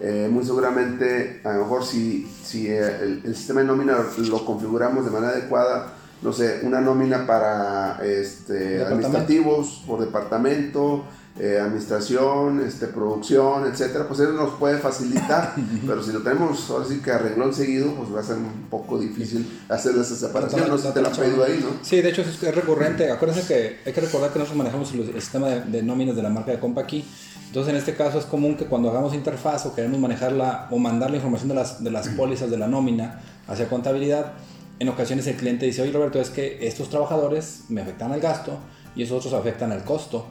Eh, 0.01 0.29
muy 0.31 0.45
seguramente, 0.45 1.41
a 1.45 1.53
lo 1.53 1.61
mejor 1.61 1.85
si, 1.85 2.27
si 2.27 2.67
eh, 2.67 3.21
el, 3.25 3.37
sistema 3.37 3.61
de 3.61 3.67
nómina 3.67 3.97
lo 4.29 4.45
configuramos 4.45 5.05
de 5.05 5.11
manera 5.11 5.33
adecuada, 5.33 5.95
no 6.21 6.33
sé, 6.33 6.61
una 6.65 6.81
nómina 6.81 7.27
para 7.27 8.05
este, 8.05 8.83
administrativos 8.83 9.85
por 9.87 10.01
departamento, 10.01 11.05
eh, 11.39 11.59
administración, 11.61 12.65
este, 12.67 12.87
producción, 12.87 13.67
etcétera, 13.67 14.07
pues 14.07 14.21
eso 14.21 14.33
nos 14.33 14.55
puede 14.55 14.79
facilitar, 14.79 15.55
pero 15.87 16.03
si 16.03 16.13
lo 16.13 16.21
tenemos 16.21 16.71
ahora 16.71 16.85
sí 16.87 17.01
que 17.01 17.11
arregló 17.11 17.53
seguido, 17.53 17.93
pues 17.95 18.15
va 18.15 18.21
a 18.21 18.23
ser 18.23 18.37
un 18.37 18.67
poco 18.71 18.99
difícil 18.99 19.63
hacer 19.69 19.97
esa 19.97 20.15
separación, 20.15 20.69
no 20.69 20.79
sé 20.79 20.89
si 20.89 20.95
te 20.95 21.03
la 21.03 21.11
pedido 21.11 21.45
ahí, 21.45 21.61
¿no? 21.63 21.71
Sí, 21.83 22.01
de 22.01 22.11
hecho 22.11 22.23
es, 22.23 22.41
recurrente, 22.55 23.11
acuérdense 23.11 23.47
que 23.47 23.79
hay 23.85 23.93
que 23.93 24.01
recordar 24.01 24.33
que 24.33 24.39
nosotros 24.39 24.59
manejamos 24.59 24.93
el, 24.93 25.21
sistema 25.21 25.49
de, 25.49 25.61
de, 25.63 25.83
nóminas 25.83 26.15
de 26.17 26.23
la 26.23 26.31
marca 26.31 26.53
de 26.53 26.61
Compa 26.61 26.83
aquí, 26.83 27.05
entonces, 27.55 27.73
en 27.73 27.79
este 27.79 27.95
caso 27.95 28.19
es 28.19 28.25
común 28.25 28.57
que 28.57 28.65
cuando 28.65 28.91
hagamos 28.91 29.15
interfaz 29.15 29.65
o 29.65 29.77
queremos 29.77 30.01
manejarla 30.01 30.67
o 30.73 30.79
mandar 30.79 31.11
la 31.11 31.19
información 31.19 31.51
de 31.51 31.55
las, 31.55 31.85
de 31.85 31.93
las 31.93 32.09
pólizas 32.09 32.51
de 32.51 32.59
la 32.59 32.67
nómina 32.67 33.21
hacia 33.47 33.69
contabilidad, 33.69 34.33
en 34.81 34.89
ocasiones 34.89 35.29
el 35.29 35.37
cliente 35.37 35.65
dice, 35.65 35.81
oye 35.83 35.93
Roberto, 35.93 36.21
es 36.21 36.31
que 36.31 36.67
estos 36.67 36.91
trabajadores 36.91 37.67
me 37.69 37.81
afectan 37.81 38.11
al 38.11 38.21
gasto 38.21 38.59
y 38.97 39.05
esos 39.05 39.19
otros 39.19 39.41
afectan 39.41 39.71
al 39.71 39.85
costo. 39.85 40.27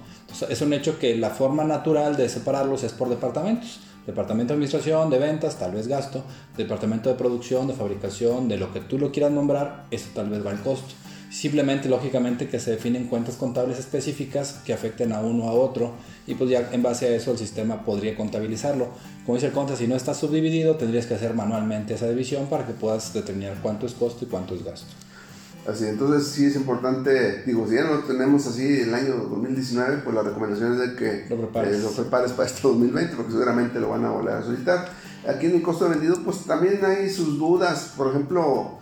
Es 0.49 0.61
un 0.61 0.73
hecho 0.73 0.99
que 0.99 1.15
la 1.15 1.29
forma 1.29 1.63
natural 1.63 2.15
de 2.17 2.29
separarlos 2.29 2.83
es 2.83 2.93
por 2.93 3.09
departamentos. 3.09 3.79
Departamento 4.05 4.53
de 4.53 4.55
administración, 4.55 5.09
de 5.09 5.19
ventas, 5.19 5.57
tal 5.57 5.71
vez 5.71 5.87
gasto. 5.87 6.23
Departamento 6.57 7.09
de 7.09 7.15
producción, 7.15 7.67
de 7.67 7.73
fabricación, 7.73 8.47
de 8.47 8.57
lo 8.57 8.73
que 8.73 8.81
tú 8.81 8.97
lo 8.97 9.11
quieras 9.11 9.31
nombrar, 9.31 9.85
eso 9.91 10.09
tal 10.13 10.29
vez 10.29 10.45
va 10.45 10.51
al 10.51 10.61
costo. 10.61 10.93
Simplemente, 11.33 11.89
lógicamente, 11.89 12.47
que 12.47 12.59
se 12.59 12.71
definen 12.71 13.07
cuentas 13.07 13.37
contables 13.37 13.79
específicas 13.79 14.61
que 14.65 14.71
afecten 14.71 15.13
a 15.13 15.21
uno 15.21 15.49
a 15.49 15.53
otro 15.53 15.93
y 16.27 16.35
pues 16.35 16.49
ya 16.49 16.69
en 16.71 16.83
base 16.83 17.07
a 17.07 17.15
eso 17.15 17.31
el 17.31 17.39
sistema 17.39 17.83
podría 17.85 18.15
contabilizarlo. 18.15 18.89
Como 19.25 19.37
dice 19.37 19.47
el 19.47 19.53
contra, 19.53 19.75
si 19.75 19.87
no 19.87 19.95
está 19.95 20.13
subdividido, 20.13 20.75
tendrías 20.75 21.07
que 21.07 21.15
hacer 21.15 21.33
manualmente 21.33 21.95
esa 21.95 22.07
división 22.07 22.45
para 22.47 22.67
que 22.67 22.73
puedas 22.73 23.13
determinar 23.13 23.57
cuánto 23.63 23.87
es 23.87 23.93
costo 23.93 24.25
y 24.25 24.27
cuánto 24.27 24.53
es 24.53 24.63
gasto. 24.63 24.93
Así, 25.67 25.85
entonces 25.85 26.27
sí 26.27 26.45
es 26.45 26.57
importante, 26.57 27.43
digo, 27.45 27.65
si 27.67 27.75
ya 27.75 27.85
no 27.85 27.99
tenemos 27.99 28.45
así 28.47 28.81
el 28.81 28.93
año 28.93 29.15
2019, 29.15 30.01
pues 30.03 30.13
la 30.13 30.21
recomendación 30.21 30.73
es 30.73 30.79
de 30.79 30.95
que 30.95 31.25
lo 31.29 31.37
prepares, 31.37 31.77
eh, 31.77 31.81
lo 31.81 31.91
prepares 31.91 32.31
para 32.33 32.49
este 32.49 32.67
2020, 32.67 33.15
porque 33.15 33.31
seguramente 33.31 33.79
lo 33.79 33.89
van 33.89 34.03
a 34.03 34.09
volver 34.09 34.35
a 34.35 34.43
solicitar. 34.43 34.89
Aquí 35.25 35.45
en 35.45 35.55
el 35.55 35.61
costo 35.61 35.87
vendido, 35.87 36.17
pues 36.25 36.45
también 36.45 36.83
hay 36.83 37.09
sus 37.09 37.39
dudas, 37.39 37.93
por 37.95 38.09
ejemplo, 38.09 38.79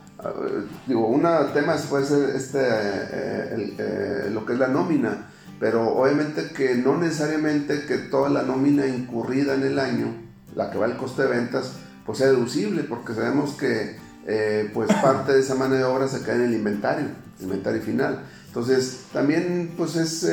digo, 0.88 1.08
un 1.08 1.22
tema 1.54 1.76
puede 1.90 2.06
ser 2.06 2.36
este, 2.36 2.60
eh, 2.62 3.76
eh, 3.78 4.30
lo 4.32 4.44
que 4.46 4.54
es 4.54 4.60
la 4.60 4.68
nómina, 4.68 5.30
pero 5.60 5.88
obviamente 5.88 6.50
que 6.56 6.76
no 6.76 6.98
necesariamente 6.98 7.86
que 7.86 7.98
toda 7.98 8.30
la 8.30 8.42
nómina 8.42 8.88
incurrida 8.88 9.54
en 9.54 9.64
el 9.64 9.78
año, 9.78 10.16
la 10.56 10.72
que 10.72 10.80
va 10.80 10.86
al 10.86 10.98
coste 10.98 11.24
de 11.24 11.28
ventas, 11.28 11.74
pues 12.08 12.18
sea 12.18 12.28
deducible, 12.28 12.84
porque 12.84 13.14
sabemos 13.14 13.52
que 13.54 13.98
eh, 14.28 14.70
pues 14.74 14.92
parte 15.02 15.34
de 15.34 15.40
esa 15.40 15.56
mano 15.56 15.76
de 15.76 15.84
obra 15.84 16.08
se 16.08 16.22
cae 16.22 16.36
en 16.36 16.42
el 16.44 16.54
inventario, 16.54 17.08
inventario 17.40 17.82
final. 17.82 18.24
Entonces, 18.48 19.06
también 19.14 19.74
pues 19.78 19.96
es 19.96 20.24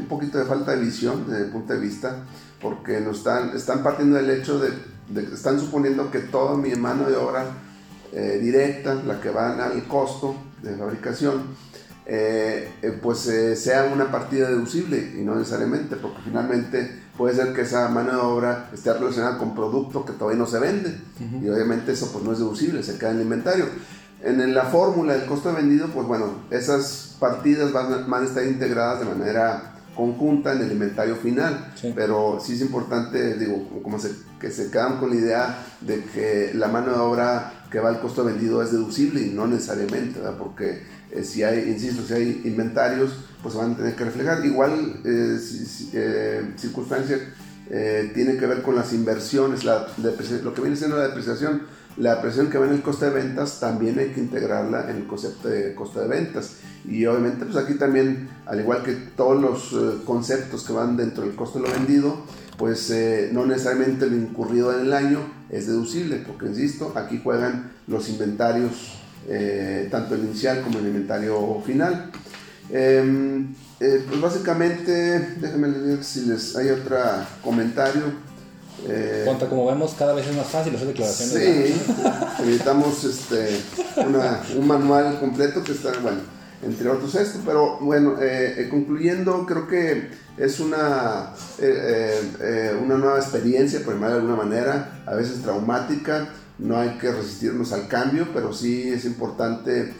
un 0.00 0.06
poquito 0.06 0.38
de 0.38 0.44
falta 0.44 0.74
de 0.74 0.80
visión 0.80 1.28
desde 1.28 1.44
el 1.44 1.50
punto 1.50 1.74
de 1.74 1.80
vista, 1.80 2.24
porque 2.62 3.00
nos 3.00 3.18
están, 3.18 3.54
están 3.54 3.82
partiendo 3.82 4.16
del 4.16 4.30
hecho 4.30 4.58
de, 4.58 4.70
de 5.08 5.34
están 5.34 5.60
suponiendo 5.60 6.10
que 6.10 6.20
toda 6.20 6.56
mi 6.56 6.74
mano 6.74 7.08
de 7.08 7.16
obra 7.16 7.44
eh, 8.12 8.38
directa, 8.40 8.94
la 8.94 9.20
que 9.20 9.28
va 9.28 9.52
al 9.62 9.84
costo 9.84 10.34
de 10.62 10.74
fabricación, 10.76 11.42
eh, 12.06 12.70
eh, 12.80 12.98
pues 13.02 13.18
sea 13.18 13.84
una 13.92 14.10
partida 14.10 14.48
deducible 14.48 15.12
y 15.18 15.22
no 15.22 15.34
necesariamente, 15.34 15.96
porque 15.96 16.22
finalmente 16.24 17.02
puede 17.18 17.34
ser 17.34 17.52
que 17.52 17.62
esa 17.62 17.88
mano 17.88 18.12
de 18.12 18.16
obra 18.16 18.70
esté 18.72 18.92
relacionada 18.94 19.36
con 19.36 19.54
producto 19.54 20.04
que 20.04 20.12
todavía 20.12 20.38
no 20.38 20.46
se 20.46 20.60
vende 20.60 20.96
y 21.42 21.48
obviamente 21.48 21.92
eso 21.92 22.10
pues 22.12 22.24
no 22.24 22.32
es 22.32 22.38
deducible, 22.38 22.82
se 22.82 22.96
queda 22.96 23.10
en 23.10 23.16
el 23.16 23.22
inventario. 23.22 23.66
en 24.22 24.54
la 24.54 24.64
fórmula 24.64 25.14
del 25.14 25.26
costo 25.26 25.52
vendido, 25.52 25.88
pues 25.88 26.06
bueno, 26.06 26.26
esas 26.50 27.16
partidas 27.18 27.72
van, 27.72 28.08
van 28.08 28.22
a 28.22 28.26
estar 28.26 28.44
integradas 28.44 29.00
de 29.00 29.06
manera 29.06 29.74
conjunta 29.98 30.52
en 30.52 30.62
el 30.62 30.70
inventario 30.70 31.16
final, 31.16 31.72
pero 31.96 32.38
sí 32.40 32.52
es 32.52 32.60
importante, 32.60 33.36
digo, 33.36 33.68
como 33.82 33.98
se, 33.98 34.12
que 34.38 34.52
se 34.52 34.70
quedan 34.70 34.98
con 35.00 35.10
la 35.10 35.16
idea 35.16 35.66
de 35.80 36.04
que 36.04 36.52
la 36.54 36.68
mano 36.68 36.92
de 36.92 36.98
obra 37.00 37.64
que 37.68 37.80
va 37.80 37.88
al 37.88 38.00
costo 38.00 38.24
vendido 38.24 38.62
es 38.62 38.70
deducible 38.70 39.20
y 39.22 39.30
no 39.30 39.48
necesariamente, 39.48 40.20
¿verdad? 40.20 40.38
porque 40.38 40.84
eh, 41.10 41.24
si 41.24 41.42
hay, 41.42 41.68
insisto, 41.68 42.02
si 42.06 42.14
hay 42.14 42.42
inventarios, 42.44 43.27
pues 43.42 43.54
van 43.54 43.72
a 43.72 43.76
tener 43.76 43.94
que 43.94 44.04
reflejar. 44.04 44.44
Igual 44.44 45.00
eh, 45.04 45.38
eh, 45.92 46.52
circunstancia 46.56 47.18
tiene 48.14 48.38
que 48.38 48.46
ver 48.46 48.62
con 48.62 48.76
las 48.76 48.94
inversiones, 48.94 49.62
la 49.62 49.86
lo 50.42 50.54
que 50.54 50.62
viene 50.62 50.74
siendo 50.74 50.96
la 50.96 51.08
depreciación 51.08 51.60
la 51.98 52.22
presión 52.22 52.48
que 52.48 52.58
va 52.58 52.66
en 52.66 52.74
el 52.74 52.82
coste 52.82 53.06
de 53.06 53.10
ventas 53.10 53.58
también 53.58 53.98
hay 53.98 54.10
que 54.10 54.20
integrarla 54.20 54.88
en 54.88 54.98
el 54.98 55.06
concepto 55.08 55.48
de 55.48 55.74
costo 55.74 56.00
de 56.00 56.06
ventas. 56.06 56.52
Y 56.84 57.04
obviamente 57.06 57.44
pues 57.44 57.56
aquí 57.56 57.74
también, 57.74 58.28
al 58.46 58.60
igual 58.60 58.84
que 58.84 58.92
todos 58.92 59.40
los 59.40 59.72
eh, 59.72 59.98
conceptos 60.04 60.62
que 60.62 60.72
van 60.72 60.96
dentro 60.96 61.24
del 61.24 61.34
costo 61.34 61.58
de 61.58 61.66
lo 61.66 61.74
vendido, 61.74 62.22
pues 62.56 62.88
eh, 62.90 63.30
no 63.32 63.44
necesariamente 63.44 64.06
lo 64.06 64.16
incurrido 64.16 64.72
en 64.78 64.86
el 64.86 64.92
año 64.92 65.18
es 65.50 65.66
deducible, 65.66 66.22
porque 66.24 66.46
insisto, 66.46 66.92
aquí 66.94 67.20
juegan 67.22 67.72
los 67.88 68.08
inventarios, 68.08 69.00
eh, 69.26 69.88
tanto 69.90 70.14
el 70.14 70.22
inicial 70.22 70.62
como 70.62 70.78
el 70.78 70.86
inventario 70.86 71.60
final. 71.66 72.12
Em, 72.70 73.54
pues 73.78 74.20
básicamente, 74.20 75.36
déjenme 75.40 75.68
ver 75.68 76.04
si 76.04 76.22
les 76.22 76.56
hay 76.56 76.70
otro 76.70 76.96
comentario. 77.42 78.02
Eh, 78.86 79.26
como 79.48 79.66
vemos, 79.66 79.94
cada 79.98 80.12
vez 80.12 80.26
es 80.26 80.36
más 80.36 80.46
fácil 80.46 80.74
hacer 80.74 80.88
declaraciones. 80.88 81.34
Sí, 81.34 81.74
necesitamos 82.40 83.04
este, 83.04 83.60
un 84.56 84.66
manual 84.66 85.18
completo 85.18 85.64
que 85.64 85.72
está, 85.72 85.92
bueno, 86.00 86.20
entre 86.62 86.88
otros 86.88 87.14
esto, 87.14 87.40
pero 87.44 87.78
bueno, 87.80 88.16
eh, 88.20 88.54
eh, 88.58 88.68
concluyendo, 88.68 89.46
creo 89.46 89.68
que 89.68 90.08
es 90.36 90.58
una, 90.58 91.32
eh, 91.58 92.76
una 92.82 92.96
nueva 92.96 93.18
experiencia, 93.18 93.80
por 93.84 93.98
de 93.98 94.06
alguna 94.06 94.36
manera, 94.36 95.02
a 95.06 95.14
veces 95.14 95.42
traumática, 95.42 96.28
no 96.58 96.76
hay 96.76 96.98
que 96.98 97.12
resistirnos 97.12 97.72
al 97.72 97.86
cambio, 97.86 98.28
pero 98.34 98.52
sí 98.52 98.90
es 98.90 99.04
importante 99.04 99.94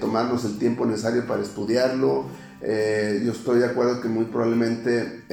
tomarnos 0.00 0.44
el 0.44 0.58
tiempo 0.58 0.86
necesario 0.86 1.26
para 1.26 1.42
estudiarlo. 1.42 2.26
yo 2.62 3.32
estoy 3.32 3.60
de 3.60 3.66
acuerdo 3.66 4.00
que 4.00 4.08
muy 4.08 4.24
probablemente 4.24 5.24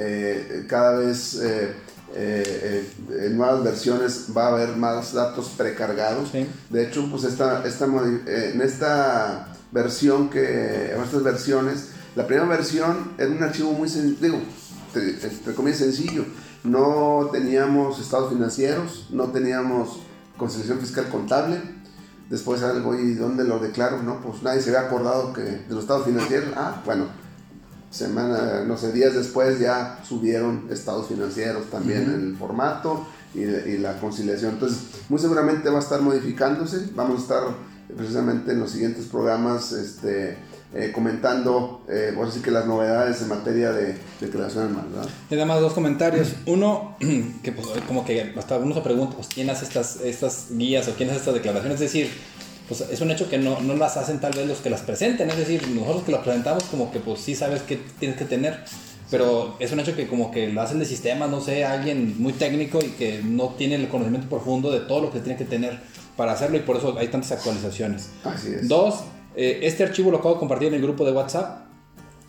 cada 0.67 0.99
vez 0.99 1.39
eh, 2.17 2.87
eh, 3.09 3.25
en 3.27 3.37
nuevas 3.37 3.61
versiones 3.61 4.27
va 4.35 4.45
a 4.45 4.53
haber 4.53 4.77
más 4.77 5.13
datos 5.13 5.49
precargados. 5.57 6.31
De 6.69 6.83
hecho, 6.87 7.07
pues 7.11 7.25
esta, 7.25 7.65
esta, 7.65 7.87
eh, 7.87 8.51
en 8.53 8.61
esta 8.61 9.53
versión 9.73 10.29
que, 10.29 10.93
en 10.93 11.01
estas 11.01 11.23
versiones, 11.23 11.89
la 12.15 12.25
primera 12.25 12.47
versión 12.47 13.11
era 13.17 13.29
un 13.29 13.43
archivo 13.43 13.73
muy 13.73 13.89
sencillo, 13.89 14.35
entre 14.93 15.53
comillas 15.53 15.79
sencillo. 15.79 16.25
No 16.63 17.29
teníamos 17.33 17.99
estados 17.99 18.31
financieros, 18.31 19.07
no 19.11 19.25
teníamos 19.25 19.99
conciliación 20.37 20.79
fiscal 20.79 21.09
contable. 21.09 21.59
Después 22.29 22.63
algo, 22.63 22.95
¿y 22.95 23.13
dónde 23.13 23.43
lo 23.43 23.59
declaro? 23.59 24.01
No, 24.01 24.19
pues 24.19 24.41
nadie 24.41 24.61
se 24.61 24.75
había 24.75 24.87
acordado 24.87 25.31
que 25.31 25.41
de 25.41 25.65
los 25.69 25.81
estados 25.81 26.05
financieros. 26.05 26.49
Ah, 26.55 26.81
bueno, 26.83 27.05
semana, 27.91 28.63
no 28.65 28.77
sé, 28.77 28.91
días 28.91 29.13
después 29.13 29.59
ya 29.59 29.99
subieron 30.03 30.67
estados 30.69 31.07
financieros 31.07 31.69
también 31.69 32.03
en 32.03 32.29
el 32.29 32.35
formato 32.35 33.07
y, 33.33 33.77
la 33.77 33.99
conciliación. 33.99 34.53
Entonces, 34.53 34.79
muy 35.07 35.19
seguramente 35.19 35.69
va 35.69 35.77
a 35.77 35.81
estar 35.81 36.01
modificándose. 36.01 36.89
Vamos 36.95 37.19
a 37.19 37.21
estar 37.21 37.43
precisamente 37.95 38.51
en 38.51 38.59
los 38.59 38.71
siguientes 38.71 39.05
programas 39.05 39.71
este, 39.71 40.37
eh, 40.73 40.91
comentando, 40.93 41.81
eh, 41.87 42.13
así 42.21 42.41
que 42.41 42.51
las 42.51 42.65
novedades 42.65 43.21
en 43.21 43.29
materia 43.29 43.71
de 43.71 43.95
declaración 44.19 44.65
anual. 44.65 44.87
¿verdad? 44.89 45.09
Y 45.29 45.35
además 45.35 45.61
dos 45.61 45.73
comentarios. 45.73 46.33
Uno, 46.45 46.97
que 47.43 47.51
pues, 47.51 47.67
como 47.87 48.05
que 48.05 48.33
hasta 48.37 48.57
uno 48.57 48.75
se 48.75 48.81
pregunta, 48.81 49.15
pues, 49.15 49.27
¿quién 49.33 49.49
hace 49.49 49.65
estas, 49.65 50.01
estas 50.01 50.47
guías 50.51 50.87
o 50.87 50.93
quién 50.95 51.09
hace 51.09 51.19
estas 51.19 51.33
declaraciones? 51.33 51.75
Es 51.75 51.91
decir, 51.91 52.09
pues 52.67 52.81
es 52.81 52.99
un 53.01 53.11
hecho 53.11 53.29
que 53.29 53.37
no, 53.37 53.59
no, 53.61 53.75
las 53.75 53.97
hacen 53.97 54.19
tal 54.19 54.33
vez 54.33 54.47
los 54.47 54.59
que 54.59 54.69
las 54.69 54.81
presenten, 54.81 55.29
es 55.29 55.37
decir, 55.37 55.67
nosotros 55.69 56.03
que 56.03 56.11
las 56.11 56.21
presentamos 56.21 56.63
como 56.63 56.91
que 56.91 56.99
pues 56.99 57.19
sí 57.19 57.35
sabes 57.35 57.61
que 57.61 57.79
tienes 57.99 58.17
que 58.17 58.25
tener, 58.25 58.59
pero 59.11 59.55
es 59.59 59.71
un 59.71 59.79
hecho 59.79 59.95
que 59.95 60.07
como 60.07 60.31
que 60.31 60.47
lo 60.47 60.61
hacen 60.61 60.79
de 60.79 60.85
sistema, 60.85 61.27
no 61.27 61.41
sé, 61.41 61.63
alguien 61.63 62.15
muy 62.17 62.33
técnico 62.33 62.79
y 62.79 62.89
que 62.89 63.21
no 63.23 63.49
tiene 63.49 63.75
el 63.75 63.87
conocimiento 63.87 64.27
profundo 64.29 64.71
de 64.71 64.79
todo 64.79 64.99
lo 65.01 65.11
que 65.11 65.19
tiene 65.19 65.37
que 65.37 65.45
tener 65.45 65.79
para 66.15 66.33
hacerlo 66.33 66.57
y 66.57 66.61
por 66.61 66.77
eso 66.77 66.95
hay 66.97 67.07
tantas 67.07 67.31
actualizaciones. 67.31 68.09
Así 68.23 68.53
es. 68.53 68.67
Dos, 68.67 69.03
eh, 69.35 69.59
este 69.63 69.83
archivo 69.83 70.11
lo 70.11 70.17
acabo 70.17 70.35
de 70.35 70.39
compartir 70.39 70.69
en 70.69 70.75
el 70.75 70.81
grupo 70.81 71.05
de 71.05 71.11
WhatsApp, 71.11 71.65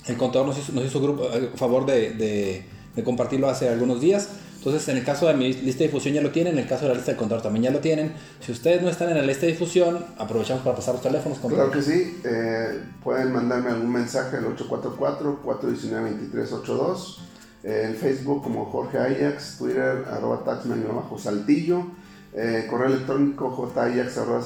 el 0.06 0.16
contador 0.16 0.46
nos 0.46 0.58
hizo, 0.58 0.72
nos 0.72 0.84
hizo 0.84 1.00
grupo, 1.00 1.24
eh, 1.32 1.50
favor 1.56 1.86
de, 1.86 2.10
de, 2.10 2.64
de 2.94 3.04
compartirlo 3.04 3.48
hace 3.48 3.68
algunos 3.68 4.00
días. 4.00 4.28
Entonces, 4.66 4.88
en 4.88 4.96
el 4.96 5.04
caso 5.04 5.28
de 5.28 5.34
mi 5.34 5.52
lista 5.52 5.80
de 5.80 5.86
difusión 5.86 6.12
ya 6.12 6.22
lo 6.22 6.32
tienen, 6.32 6.54
en 6.54 6.64
el 6.64 6.68
caso 6.68 6.82
de 6.82 6.88
la 6.88 6.96
lista 6.96 7.12
de 7.12 7.16
contador 7.16 7.40
también 7.40 7.62
ya 7.62 7.70
lo 7.70 7.78
tienen. 7.78 8.12
Si 8.40 8.50
ustedes 8.50 8.82
no 8.82 8.88
están 8.88 9.10
en 9.10 9.16
la 9.16 9.22
lista 9.22 9.46
de 9.46 9.52
difusión, 9.52 10.04
aprovechamos 10.18 10.64
para 10.64 10.74
pasar 10.74 10.94
los 10.94 11.04
teléfonos. 11.04 11.38
Claro 11.38 11.70
que 11.70 11.80
sí, 11.80 12.20
eh, 12.24 12.80
pueden 13.04 13.32
mandarme 13.32 13.70
algún 13.70 13.92
mensaje 13.92 14.38
al 14.38 14.46
844-419-2382, 14.56 17.18
eh, 17.62 17.82
en 17.84 17.94
Facebook 17.94 18.42
como 18.42 18.64
Jorge 18.64 18.98
Ajax, 18.98 19.58
Twitter 19.58 20.04
arroba 20.10 20.42
taxman 20.44 20.84
bajo 20.92 21.16
saltillo, 21.16 21.86
eh, 22.36 22.66
correo 22.68 22.88
electrónico 22.88 23.72
jayax 23.74 24.18
arroba 24.18 24.44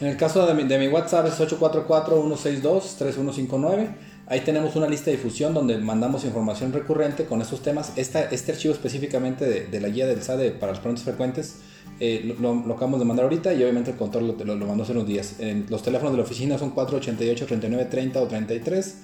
En 0.00 0.06
el 0.06 0.18
caso 0.18 0.46
de 0.46 0.78
mi, 0.78 0.88
WhatsApp 0.88 1.28
es 1.28 1.40
844-162-3159. 1.40 3.88
Ahí 4.26 4.42
tenemos 4.42 4.76
una 4.76 4.86
lista 4.86 5.06
de 5.06 5.12
difusión 5.16 5.54
donde 5.54 5.78
mandamos 5.78 6.26
información 6.26 6.74
recurrente 6.74 7.24
con 7.24 7.40
esos 7.40 7.62
temas. 7.62 7.94
Este 7.96 8.52
archivo 8.52 8.74
específicamente 8.74 9.68
de, 9.70 9.80
la 9.80 9.88
guía 9.88 10.06
del 10.06 10.22
SADE 10.22 10.50
para 10.50 10.72
los 10.72 10.80
prontos 10.80 11.02
frecuentes 11.02 11.60
eh, 11.98 12.36
lo, 12.38 12.50
acabamos 12.72 13.00
de 13.00 13.06
mandar 13.06 13.24
ahorita 13.24 13.54
y 13.54 13.62
obviamente 13.62 13.92
el 13.92 13.96
control 13.96 14.36
lo, 14.38 14.54
lo, 14.54 14.66
mandó 14.66 14.82
hace 14.82 14.92
unos 14.92 15.06
días. 15.06 15.36
los 15.70 15.82
teléfonos 15.82 16.12
de 16.12 16.18
la 16.18 16.24
oficina 16.24 16.58
son 16.58 16.74
488-3930 16.74 18.16
o 18.16 18.26
33 18.26 18.96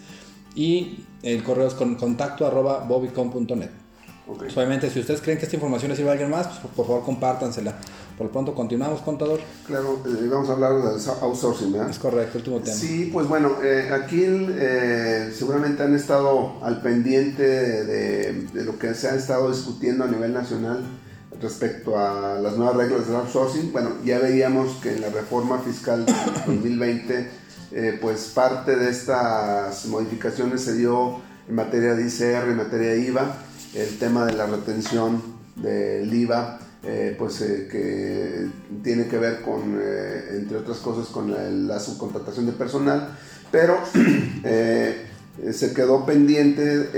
y 0.55 1.07
el 1.23 1.43
correo 1.43 1.69
es 1.69 1.75
con 1.75 1.95
contacto 1.95 2.47
arroba 2.47 2.81
bobicom.net. 2.81 3.86
obviamente, 4.27 4.91
si 4.91 5.01
ustedes 5.01 5.21
creen 5.21 5.39
que 5.39 5.45
esta 5.45 5.57
información 5.57 5.91
le 5.91 5.97
sirve 5.97 6.11
a 6.11 6.13
alguien 6.13 6.31
más, 6.31 6.49
pues, 6.49 6.75
por 6.75 6.87
favor 6.87 7.05
compártansela. 7.05 7.77
Por 8.17 8.29
lo 8.29 8.33
pronto, 8.33 8.55
continuamos, 8.55 9.03
contador. 9.03 9.41
Claro, 9.67 10.01
eh, 10.07 10.27
vamos 10.31 10.49
a 10.49 10.53
hablar 10.53 10.73
del 10.77 11.01
outsourcing, 11.21 11.73
¿verdad? 11.73 11.91
Es 11.91 11.99
correcto, 11.99 12.39
último 12.39 12.61
tema. 12.61 12.75
Sí, 12.75 13.11
pues 13.13 13.29
bueno, 13.29 13.59
eh, 13.63 13.91
aquí 13.93 14.25
eh, 14.25 15.31
seguramente 15.37 15.83
han 15.83 15.95
estado 15.95 16.55
al 16.63 16.81
pendiente 16.81 17.43
de, 17.43 18.65
lo 18.65 18.79
que 18.79 18.95
se 18.95 19.09
ha 19.09 19.15
estado 19.15 19.51
discutiendo 19.51 20.05
a 20.05 20.07
nivel 20.07 20.33
nacional 20.33 20.83
respecto 21.43 21.99
a 21.99 22.39
las 22.41 22.57
nuevas 22.57 22.77
reglas 22.77 23.07
del 23.07 23.17
outsourcing. 23.17 23.71
Bueno, 23.71 23.91
ya 24.03 24.19
veíamos 24.19 24.77
que 24.77 24.95
en 24.95 25.03
la 25.03 25.11
reforma 25.11 25.59
fiscal 25.59 26.07
2020, 26.47 27.31
pues 28.01 28.33
parte 28.35 28.77
de 28.77 28.91
estas 28.91 29.85
modificaciones 29.87 30.63
se 30.63 30.75
dio 30.75 31.21
en 31.47 31.55
materia 31.55 31.95
de 31.95 32.07
ICR, 32.07 32.49
en 32.49 32.57
materia 32.57 32.93
de 32.93 33.01
IVA, 33.01 33.37
el 33.77 33.99
tema 33.99 34.25
de 34.25 34.33
la 34.33 34.47
retención 34.47 35.23
del 35.57 36.13
IVA 36.13 36.59
eh, 36.89 37.17
pues 37.19 37.41
eh, 37.41 37.67
que 37.69 38.47
tiene 38.85 39.09
que 39.09 39.19
ver 39.19 39.43
con, 39.43 39.77
eh, 39.81 40.37
entre 40.37 40.59
otras 40.59 40.79
cosas, 40.79 41.09
con 41.09 41.67
la, 41.67 41.81
subcontratación 41.81 42.47
de 42.47 42.53
personal, 42.53 43.09
pero 43.51 43.81
se 45.53 45.75
quedó 45.75 46.07
pendiente 46.07 46.89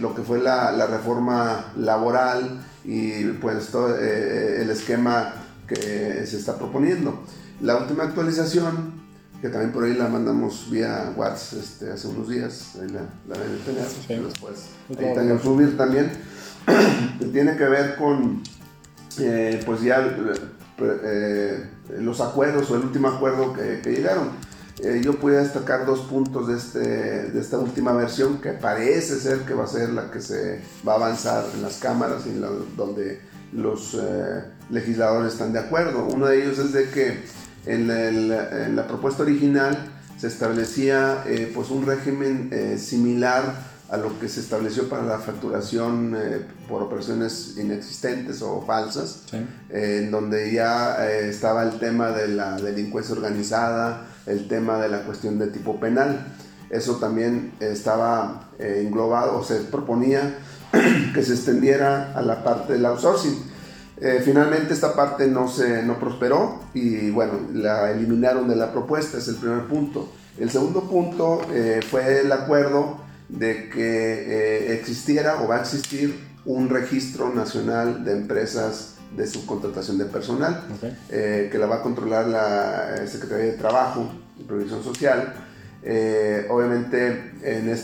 lo 0.00 0.12
que 0.12 0.22
fue 0.22 0.40
la, 0.40 0.72
la, 0.72 0.86
reforma 0.86 1.72
laboral 1.76 2.66
y 2.84 3.24
pues 3.40 3.68
todo 3.68 3.96
el 3.96 4.68
esquema 4.70 5.34
que 5.68 6.26
se 6.26 6.36
está 6.36 6.58
proponiendo. 6.58 7.22
La 7.60 7.76
última 7.76 8.04
actualización, 8.04 8.92
que 9.40 9.48
también 9.48 9.72
por 9.72 9.84
ahí 9.84 9.94
la 9.94 10.08
mandamos 10.08 10.68
vía 10.70 11.12
WhatsApp 11.16 11.60
este, 11.60 11.90
hace 11.90 12.08
unos 12.08 12.28
días, 12.28 12.74
ahí 12.80 12.88
la, 12.88 13.02
la 13.28 13.42
deben 13.42 13.60
tener, 13.60 14.24
después 14.24 14.70
ahí 14.98 15.14
también 15.14 15.40
subir 15.40 15.76
también, 15.76 16.10
tiene 17.32 17.56
que 17.56 17.64
ver 17.64 17.96
con 17.96 18.42
eh, 19.20 19.60
pues 19.64 19.82
ya 19.82 20.16
eh, 20.80 21.64
los 21.98 22.20
acuerdos 22.20 22.70
o 22.70 22.76
el 22.76 22.82
último 22.82 23.08
acuerdo 23.08 23.52
que, 23.52 23.80
llegaron. 23.90 24.30
Eh, 24.80 25.00
yo 25.02 25.14
pude 25.14 25.38
destacar 25.38 25.86
dos 25.86 26.00
puntos 26.00 26.46
de, 26.46 26.56
este, 26.56 26.78
de 27.30 27.40
esta 27.40 27.58
última 27.58 27.92
versión 27.92 28.40
que 28.40 28.52
parece 28.52 29.18
ser 29.18 29.40
que 29.40 29.54
va 29.54 29.64
a 29.64 29.66
ser 29.66 29.90
la 29.90 30.10
que 30.10 30.20
se 30.20 30.60
va 30.86 30.92
a 30.92 30.96
avanzar 30.96 31.44
en 31.54 31.62
las 31.62 31.78
cámaras 31.78 32.26
y 32.26 32.40
donde 32.76 33.20
los 33.52 33.96
legisladores 34.70 35.32
están 35.32 35.52
de 35.52 35.58
acuerdo. 35.58 36.06
Uno 36.06 36.26
de 36.26 36.42
ellos 36.42 36.58
es 36.58 36.72
de 36.72 36.90
que 36.90 37.24
en, 37.66 38.76
la 38.76 38.86
propuesta 38.86 39.22
original 39.22 39.76
se 40.18 40.26
establecía 40.26 41.24
pues 41.54 41.70
un 41.70 41.86
régimen 41.86 42.50
similar 42.78 43.54
a 43.90 43.96
lo 43.96 44.18
que 44.20 44.28
se 44.28 44.40
estableció 44.40 44.88
para 44.88 45.02
la 45.02 45.18
facturación 45.18 46.14
eh, 46.16 46.44
por 46.68 46.82
operaciones 46.82 47.54
inexistentes 47.56 48.42
o 48.42 48.62
falsas, 48.66 49.22
eh, 49.32 50.02
en 50.02 50.10
donde 50.10 50.52
ya 50.52 51.08
eh, 51.08 51.30
estaba 51.30 51.62
el 51.62 51.78
tema 51.78 52.10
de 52.10 52.28
la 52.28 52.56
delincuencia 52.56 53.14
organizada, 53.14 54.06
el 54.26 54.46
tema 54.46 54.78
de 54.78 54.90
la 54.90 55.02
cuestión 55.04 55.38
de 55.38 55.46
tipo 55.46 55.80
penal. 55.80 56.34
Eso 56.68 56.96
también 56.96 57.52
estaba 57.60 58.50
englobado 58.58 59.38
o 59.38 59.44
se 59.44 59.60
proponía 59.60 60.36
que 61.14 61.22
se 61.22 61.32
extendiera 61.32 62.12
a 62.14 62.20
la 62.20 62.44
parte 62.44 62.74
del 62.74 62.84
outsourcing. 62.84 63.47
Finalmente 64.24 64.74
esta 64.74 64.94
parte 64.94 65.26
no, 65.26 65.48
se, 65.48 65.82
no 65.82 65.98
prosperó 65.98 66.60
y 66.74 67.10
bueno, 67.10 67.32
la 67.52 67.90
eliminaron 67.90 68.48
de 68.48 68.56
la 68.56 68.72
propuesta, 68.72 69.18
es 69.18 69.28
el 69.28 69.36
primer 69.36 69.64
punto. 69.64 70.12
El 70.38 70.50
segundo 70.50 70.82
punto 70.82 71.40
fue 71.90 72.20
el 72.20 72.30
acuerdo 72.30 73.08
de 73.28 73.68
que 73.68 73.82
eh, 73.82 74.74
existiera 74.74 75.42
o 75.42 75.48
va 75.48 75.56
a 75.56 75.60
existir 75.60 76.18
un 76.44 76.68
registro 76.68 77.32
nacional 77.34 78.04
de 78.04 78.12
empresas 78.12 78.94
de 79.16 79.26
subcontratación 79.26 79.98
de 79.98 80.04
personal, 80.04 80.64
eh, 81.10 81.48
que 81.50 81.58
la 81.58 81.66
va 81.66 81.76
a 81.76 81.82
controlar 81.82 82.26
la 82.26 82.96
eh, 82.96 83.08
Secretaría 83.08 83.52
de 83.52 83.58
Trabajo 83.58 84.10
y 84.38 84.44
Previsión 84.44 84.82
Social. 84.82 85.34
obviamente, 86.50 87.32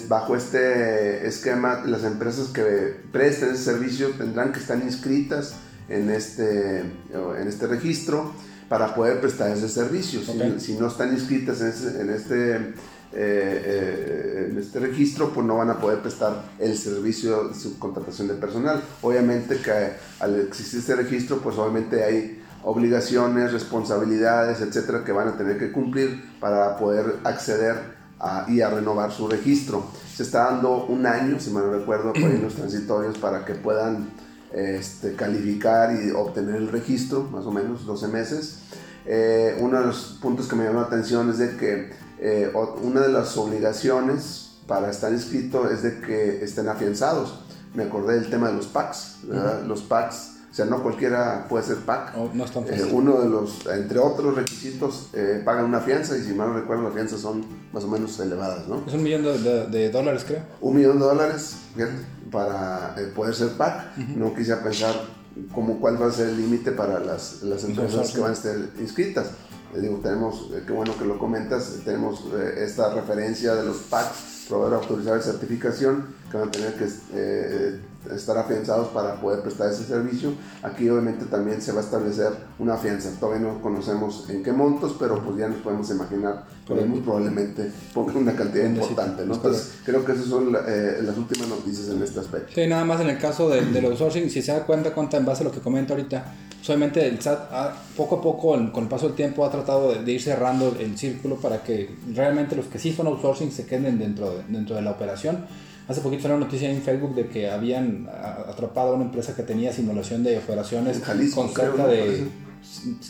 bajo 0.08 0.36
este 0.36 1.26
esquema, 1.26 1.82
las 1.86 2.04
empresas 2.04 2.48
que 2.48 2.96
presten 3.12 3.50
ese 3.50 3.64
servicio 3.64 4.10
tendrán 4.10 4.52
que 4.52 4.60
estar 4.60 4.78
inscritas 4.78 5.54
en 5.88 6.10
este, 6.10 6.80
en 6.80 7.48
este 7.48 7.66
registro 7.66 8.32
para 8.68 8.94
poder 8.94 9.20
prestar 9.20 9.50
ese 9.50 9.68
servicio. 9.68 10.20
Si, 10.58 10.74
no 10.74 10.88
están 10.88 11.12
inscritas 11.12 11.60
en, 11.60 12.00
en 12.00 12.10
este 12.10 12.74
eh, 13.16 13.62
eh, 13.64 14.48
en 14.50 14.58
este 14.58 14.80
registro, 14.80 15.30
pues 15.30 15.46
no 15.46 15.58
van 15.58 15.70
a 15.70 15.78
poder 15.78 16.00
prestar 16.00 16.46
el 16.58 16.76
servicio 16.76 17.48
de 17.48 17.54
subcontratación 17.54 18.26
de 18.26 18.34
personal. 18.34 18.82
Obviamente 19.02 19.58
que 19.58 19.92
al 20.18 20.40
existir 20.40 20.80
este 20.80 20.96
registro, 20.96 21.38
pues 21.38 21.56
obviamente 21.56 22.02
hay 22.02 22.42
obligaciones, 22.64 23.52
responsabilidades, 23.52 24.60
etcétera, 24.60 25.04
que 25.04 25.12
van 25.12 25.28
a 25.28 25.36
tener 25.36 25.58
que 25.58 25.70
cumplir 25.70 26.24
para 26.40 26.76
poder 26.76 27.18
acceder 27.22 27.94
a, 28.18 28.46
y 28.48 28.62
a 28.62 28.70
renovar 28.70 29.12
su 29.12 29.28
registro. 29.28 29.84
Se 30.12 30.24
está 30.24 30.46
dando 30.46 30.86
un 30.86 31.06
año, 31.06 31.38
si 31.38 31.52
no 31.52 31.70
recuerdo, 31.70 32.12
por 32.14 32.24
ahí 32.24 32.40
los 32.42 32.54
transitorios 32.54 33.16
para 33.18 33.44
que 33.44 33.54
puedan 33.54 34.08
este, 34.54 35.14
calificar 35.14 35.90
y 35.92 36.10
obtener 36.12 36.56
el 36.56 36.68
registro, 36.68 37.24
más 37.24 37.44
o 37.44 37.50
menos 37.50 37.84
12 37.86 38.08
meses. 38.08 38.58
Eh, 39.04 39.56
uno 39.60 39.80
de 39.80 39.86
los 39.86 40.18
puntos 40.22 40.46
que 40.46 40.56
me 40.56 40.64
llamó 40.64 40.80
la 40.80 40.86
atención 40.86 41.28
es 41.30 41.38
de 41.38 41.56
que 41.56 41.92
eh, 42.20 42.52
una 42.82 43.00
de 43.00 43.08
las 43.08 43.36
obligaciones 43.36 44.52
para 44.66 44.90
estar 44.90 45.12
inscrito 45.12 45.68
es 45.68 45.82
de 45.82 46.00
que 46.00 46.42
estén 46.44 46.68
afianzados. 46.68 47.40
Me 47.74 47.82
acordé 47.82 48.14
del 48.14 48.30
tema 48.30 48.48
de 48.48 48.54
los 48.54 48.66
PACs, 48.66 49.24
los 49.66 49.82
PACs, 49.82 50.34
o 50.54 50.56
sea, 50.56 50.66
no 50.66 50.84
cualquiera 50.84 51.46
puede 51.48 51.64
ser 51.64 51.78
PAC. 51.78 52.12
Oh, 52.16 52.30
no 52.32 52.44
eh, 52.44 52.88
uno 52.92 53.20
de 53.20 53.28
los, 53.28 53.66
entre 53.66 53.98
otros 53.98 54.36
requisitos, 54.36 55.08
eh, 55.12 55.42
pagan 55.44 55.64
una 55.64 55.80
fianza 55.80 56.16
y 56.16 56.20
si 56.20 56.32
mal 56.32 56.50
no 56.50 56.54
recuerdo, 56.60 56.84
las 56.84 56.94
fianzas 56.94 57.18
son 57.18 57.44
más 57.72 57.82
o 57.82 57.88
menos 57.88 58.20
elevadas, 58.20 58.68
¿no? 58.68 58.84
Es 58.86 58.94
un 58.94 59.02
millón 59.02 59.24
de, 59.24 59.90
dólares, 59.90 60.22
creo. 60.24 60.42
Un 60.60 60.76
millón 60.76 61.00
de 61.00 61.06
dólares 61.06 61.56
para 62.34 62.96
poder 63.14 63.34
ser 63.34 63.50
PAC. 63.50 63.96
No 64.16 64.34
quise 64.34 64.56
pensar 64.56 64.94
como 65.52 65.78
cuál 65.78 66.02
va 66.02 66.08
a 66.08 66.12
ser 66.12 66.30
el 66.30 66.36
límite 66.36 66.72
para 66.72 66.98
las, 66.98 67.42
las 67.42 67.62
empresas 67.64 68.10
que 68.10 68.20
van 68.20 68.32
a 68.32 68.34
estar 68.34 68.56
inscritas. 68.80 69.28
Digo, 69.74 69.98
tenemos, 70.02 70.50
eh, 70.52 70.62
qué 70.66 70.72
bueno 70.72 70.96
que 70.96 71.04
lo 71.04 71.18
comentas, 71.18 71.72
tenemos 71.84 72.24
eh, 72.32 72.64
esta 72.64 72.94
referencia 72.94 73.54
de 73.54 73.64
los 73.64 73.78
PACs, 73.78 74.46
proveedor 74.48 74.74
autorizado 74.82 75.16
de 75.16 75.22
certificación, 75.22 76.14
que 76.30 76.36
van 76.36 76.48
a 76.48 76.50
tener 76.50 76.74
que 76.74 76.88
eh, 77.12 77.80
estar 78.12 78.36
afianzados 78.38 78.88
para 78.88 79.20
poder 79.20 79.40
prestar 79.40 79.70
ese 79.70 79.84
servicio. 79.84 80.32
Aquí 80.62 80.88
obviamente 80.88 81.26
también 81.26 81.60
se 81.62 81.72
va 81.72 81.80
a 81.80 81.84
establecer 81.84 82.32
una 82.58 82.76
fianza. 82.76 83.10
Todavía 83.18 83.46
no 83.46 83.60
conocemos 83.60 84.28
en 84.28 84.42
qué 84.42 84.52
montos, 84.52 84.96
pero 84.98 85.22
pues 85.22 85.36
ya 85.38 85.48
nos 85.48 85.58
podemos 85.58 85.90
imaginar 85.90 86.44
que 86.66 86.74
muy 86.74 87.00
probablemente 87.00 87.70
pongan 87.92 88.16
una 88.16 88.34
cantidad 88.34 88.66
importante. 88.66 89.24
¿no? 89.26 89.34
Entonces 89.34 89.74
creo 89.84 90.04
que 90.04 90.12
esas 90.12 90.26
son 90.26 90.52
las 90.52 91.16
últimas 91.16 91.48
noticias 91.48 91.88
en 91.88 92.02
este 92.02 92.20
aspecto. 92.20 92.52
Sí, 92.54 92.66
nada 92.66 92.84
más 92.84 93.00
en 93.00 93.10
el 93.10 93.18
caso 93.18 93.48
del, 93.48 93.72
del 93.72 93.84
outsourcing, 93.86 94.30
si 94.30 94.42
se 94.42 94.52
da 94.52 94.64
cuenta, 94.64 94.92
cuenta 94.92 95.16
en 95.16 95.24
base 95.24 95.42
a 95.42 95.44
lo 95.44 95.52
que 95.52 95.60
comento 95.60 95.94
ahorita, 95.94 96.24
solamente 96.64 97.06
el 97.06 97.20
SAT 97.20 97.50
poco 97.96 98.16
a 98.16 98.22
poco, 98.22 98.72
con 98.72 98.84
el 98.84 98.88
paso 98.88 99.06
del 99.08 99.16
tiempo, 99.16 99.44
ha 99.44 99.50
tratado 99.50 99.94
de, 99.94 100.12
ir 100.12 100.22
cerrando 100.22 100.74
el 100.80 100.96
círculo 100.96 101.36
para 101.36 101.62
que 101.62 101.90
realmente 102.14 102.56
los 102.56 102.66
que 102.66 102.78
sí 102.78 102.92
son 102.92 103.06
outsourcing 103.06 103.52
se 103.52 103.66
queden 103.66 103.98
dentro 103.98 104.30
de, 104.30 104.44
dentro 104.48 104.74
de 104.74 104.82
la 104.82 104.92
operación. 104.92 105.44
Hace 105.86 106.00
poquito 106.00 106.22
salió 106.22 106.36
una 106.36 106.46
noticia 106.46 106.70
en 106.70 106.80
Facebook 106.80 107.14
de 107.14 107.28
que 107.28 107.50
habían 107.50 108.08
atrapado 108.48 108.92
a 108.92 108.94
una 108.94 109.04
empresa 109.04 109.36
que 109.36 109.42
tenía 109.42 109.72
simulación 109.72 110.22
de 110.22 110.38
operaciones 110.38 111.00
con 111.34 111.48
cerca 111.50 111.86
de 111.86 112.26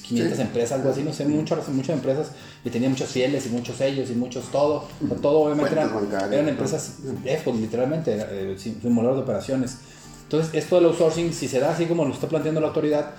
500 0.03 0.39
empresas, 0.41 0.73
algo 0.73 0.91
así, 0.91 1.03
no 1.03 1.13
sé, 1.13 1.25
muchas, 1.27 1.69
muchas 1.69 1.97
empresas 1.97 2.33
y 2.65 2.71
tenía 2.71 2.89
muchos 2.89 3.09
fieles 3.09 3.47
y 3.47 3.51
muchos 3.51 3.77
sellos 3.77 4.11
y 4.11 4.15
muchos 4.15 4.51
todo. 4.51 4.89
todo 5.23 5.41
obviamente 5.43 5.73
eran, 5.73 6.49
empresas 6.49 6.97
EFOS, 7.25 7.61
literalmente, 7.61 8.17
eh, 8.19 8.57
simulador 8.59 9.17
de 9.17 9.23
operaciones. 9.23 9.79
Entonces, 10.25 10.53
esto 10.55 10.77
del 10.77 10.87
outsourcing, 10.87 11.33
si 11.33 11.47
se 11.47 11.61
da 11.61 11.73
así 11.73 11.87
como 11.87 12.05
lo 12.05 12.13
está 12.13 12.27
planteando 12.27 12.61
la 12.61 12.69
autoridad, 12.69 13.11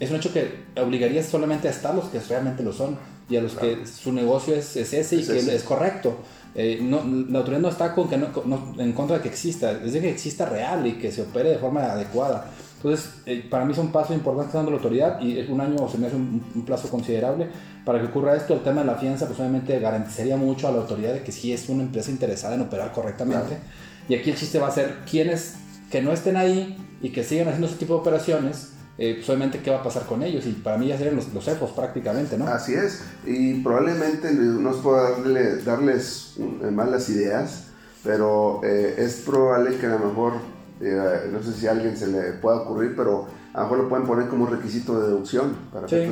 es 0.00 0.10
un 0.10 0.16
hecho 0.16 0.32
que 0.32 0.64
obligaría 0.80 1.22
solamente 1.22 1.68
a 1.68 1.70
estar 1.70 1.94
los 1.94 2.06
que 2.06 2.18
realmente 2.20 2.62
lo 2.62 2.72
son 2.72 2.96
y 3.28 3.36
a 3.36 3.40
los 3.40 3.54
que 3.54 3.86
su 3.86 4.12
negocio 4.12 4.54
es, 4.54 4.76
ese 4.76 5.16
y 5.16 5.26
que 5.26 5.54
es 5.54 5.62
correcto. 5.62 6.16
Eh, 6.54 6.80
no, 6.82 7.02
la 7.30 7.38
autoridad 7.38 7.62
no 7.62 7.68
está 7.68 7.94
con 7.94 8.08
que 8.08 8.16
en 8.16 8.92
contra 8.92 9.16
de 9.16 9.22
que 9.22 9.28
exista, 9.28 9.72
es 9.72 9.92
de 9.94 10.00
que 10.00 10.10
exista 10.10 10.44
real 10.44 10.86
y 10.86 10.94
que 10.94 11.10
se 11.10 11.22
opere 11.22 11.50
de 11.50 11.58
forma 11.58 11.84
adecuada. 11.84 12.50
Entonces, 12.76 13.10
eh, 13.26 13.46
para 13.48 13.64
mí 13.64 13.72
es 13.72 13.78
un 13.78 13.92
paso 13.92 14.12
importante 14.12 14.56
dando 14.56 14.72
la 14.72 14.78
autoridad 14.78 15.20
y 15.20 15.38
un 15.48 15.60
año 15.60 15.88
se 15.88 15.98
me 15.98 16.08
hace 16.08 16.16
un, 16.16 16.42
plazo 16.66 16.88
considerable 16.88 17.46
para 17.84 18.00
que 18.00 18.06
ocurra 18.06 18.34
esto. 18.34 18.54
El 18.54 18.60
tema 18.60 18.80
de 18.80 18.88
la 18.88 18.96
fianza, 18.96 19.26
pues 19.26 19.38
obviamente 19.38 19.78
garantizaría 19.78 20.36
mucho 20.36 20.66
a 20.66 20.72
la 20.72 20.78
autoridad 20.78 21.14
de 21.14 21.22
que 21.22 21.30
sí 21.30 21.52
es 21.52 21.68
una 21.68 21.84
empresa 21.84 22.10
interesada 22.10 22.56
en 22.56 22.62
operar 22.62 22.92
correctamente. 22.92 23.56
Y 24.08 24.14
aquí 24.14 24.30
el 24.30 24.36
chiste 24.36 24.58
va 24.58 24.68
a 24.68 24.72
ser 24.72 24.96
quienes 25.08 25.54
que 25.90 26.02
no 26.02 26.12
estén 26.12 26.36
ahí 26.36 26.76
y 27.02 27.10
que 27.10 27.22
sigan 27.22 27.46
haciendo 27.48 27.68
ese 27.68 27.76
tipo 27.76 27.94
de 27.94 28.00
operaciones 28.00 28.71
eh, 28.98 29.14
pues 29.16 29.28
obviamente 29.28 29.60
qué 29.60 29.70
va 29.70 29.78
a 29.78 29.82
pasar 29.82 30.04
con 30.06 30.22
ellos 30.22 30.46
y 30.46 30.52
para 30.52 30.76
mí 30.76 30.88
ya 30.88 30.98
serían 30.98 31.16
los, 31.16 31.32
los 31.32 31.70
prácticamente, 31.72 32.36
¿no? 32.36 32.46
Así 32.46 32.74
es, 32.74 33.02
y 33.24 33.54
probablemente 33.62 34.32
no 34.32 34.72
pueda 34.72 35.12
darle, 35.12 35.56
darles 35.62 36.34
eh, 36.38 36.70
malas 36.70 37.08
ideas, 37.08 37.68
pero 38.04 38.60
eh, 38.64 38.96
es 38.98 39.22
probable 39.24 39.76
que 39.78 39.86
a 39.86 39.90
lo 39.90 39.98
mejor, 40.00 40.32
no 40.80 41.42
sé 41.42 41.52
si 41.52 41.66
a 41.66 41.70
alguien 41.70 41.96
se 41.96 42.08
le 42.08 42.32
pueda 42.32 42.62
ocurrir, 42.62 42.94
pero 42.96 43.28
a 43.54 43.58
lo 43.58 43.62
mejor 43.64 43.78
lo 43.78 43.88
pueden 43.88 44.06
poner 44.06 44.28
como 44.28 44.46
requisito 44.46 44.98
de 44.98 45.08
deducción 45.08 45.54
para 45.72 45.86
que 45.86 46.06
sí, 46.06 46.10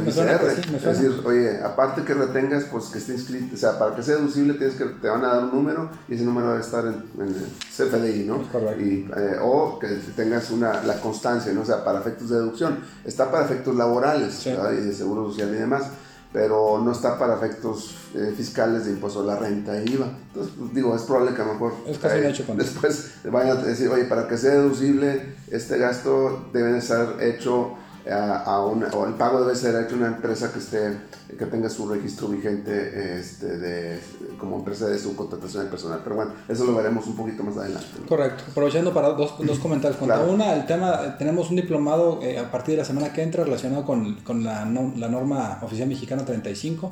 me 0.70 0.76
Es 0.76 0.84
decir, 0.84 1.22
oye, 1.24 1.62
aparte 1.62 2.02
que 2.02 2.12
retengas, 2.12 2.64
pues 2.64 2.86
que 2.86 2.98
esté 2.98 3.14
inscrito, 3.14 3.54
o 3.54 3.58
sea, 3.58 3.78
para 3.78 3.96
que 3.96 4.02
sea 4.02 4.16
deducible 4.16 4.54
tienes 4.54 4.76
que, 4.76 4.84
te 4.84 5.08
van 5.08 5.24
a 5.24 5.28
dar 5.28 5.44
un 5.44 5.52
número 5.52 5.88
y 6.08 6.14
ese 6.14 6.24
número 6.24 6.48
debe 6.48 6.60
estar 6.60 6.84
en, 6.86 7.02
el 7.20 7.34
CFDI, 7.34 8.24
¿no? 8.24 8.42
Y, 8.78 9.08
eh, 9.16 9.38
o 9.40 9.78
que 9.78 9.88
tengas 10.14 10.50
una, 10.50 10.82
la 10.82 11.00
constancia, 11.00 11.52
¿no? 11.52 11.62
O 11.62 11.66
sea, 11.66 11.82
para 11.82 12.00
efectos 12.00 12.28
de 12.28 12.36
deducción. 12.36 12.78
Está 13.04 13.30
para 13.30 13.46
efectos 13.46 13.74
laborales 13.74 14.46
y 14.46 14.50
de 14.50 14.92
seguro 14.92 15.30
social 15.30 15.48
y 15.54 15.58
demás 15.58 15.84
pero 16.32 16.80
no 16.80 16.92
está 16.92 17.18
para 17.18 17.34
efectos 17.34 17.94
eh, 18.14 18.32
fiscales 18.36 18.84
de 18.84 18.92
impuesto 18.92 19.20
a 19.20 19.24
la 19.24 19.36
renta 19.36 19.76
e 19.76 19.84
IVA. 19.90 20.06
Entonces, 20.28 20.52
pues, 20.56 20.74
digo, 20.74 20.94
es 20.94 21.02
probable 21.02 21.34
que 21.34 21.42
a 21.42 21.46
lo 21.46 21.54
mejor 21.54 21.74
después 22.56 23.10
vayan 23.24 23.58
a 23.58 23.62
decir, 23.62 23.88
oye, 23.88 24.04
para 24.04 24.28
que 24.28 24.36
sea 24.36 24.52
deducible, 24.52 25.34
este 25.50 25.78
gasto 25.78 26.46
debe 26.52 26.78
estar 26.78 27.20
hecho 27.20 27.74
a, 28.08 28.64
una, 28.64 28.88
o 28.88 29.06
el 29.06 29.14
pago 29.14 29.40
debe 29.40 29.56
ser 29.56 29.84
hecho 29.84 29.96
una 29.96 30.06
empresa 30.06 30.52
que 30.52 30.58
esté 30.58 30.98
que 31.38 31.46
tenga 31.46 31.68
su 31.68 31.88
registro 31.88 32.28
vigente 32.28 33.18
este, 33.18 33.58
de, 33.58 34.00
como 34.38 34.56
empresa 34.56 34.86
de 34.86 34.98
subcontratación 34.98 35.64
de 35.64 35.70
personal. 35.70 36.00
Pero 36.02 36.16
bueno, 36.16 36.32
eso 36.48 36.64
lo 36.64 36.74
veremos 36.74 37.06
un 37.06 37.16
poquito 37.16 37.42
más 37.42 37.56
adelante. 37.56 37.86
Correcto. 38.08 38.44
Aprovechando 38.50 38.92
para 38.92 39.10
dos, 39.10 39.34
dos 39.38 39.58
comentarios. 39.58 40.00
Una, 40.28 40.54
el 40.54 40.66
tema, 40.66 41.16
tenemos 41.18 41.50
un 41.50 41.56
diplomado 41.56 42.20
eh, 42.22 42.38
a 42.38 42.50
partir 42.50 42.72
de 42.72 42.78
la 42.78 42.84
semana 42.84 43.12
que 43.12 43.22
entra 43.22 43.44
relacionado 43.44 43.84
con, 43.84 44.16
con 44.16 44.42
la, 44.42 44.64
la 44.64 45.08
norma 45.08 45.58
oficial 45.62 45.88
mexicana 45.88 46.24
35 46.24 46.90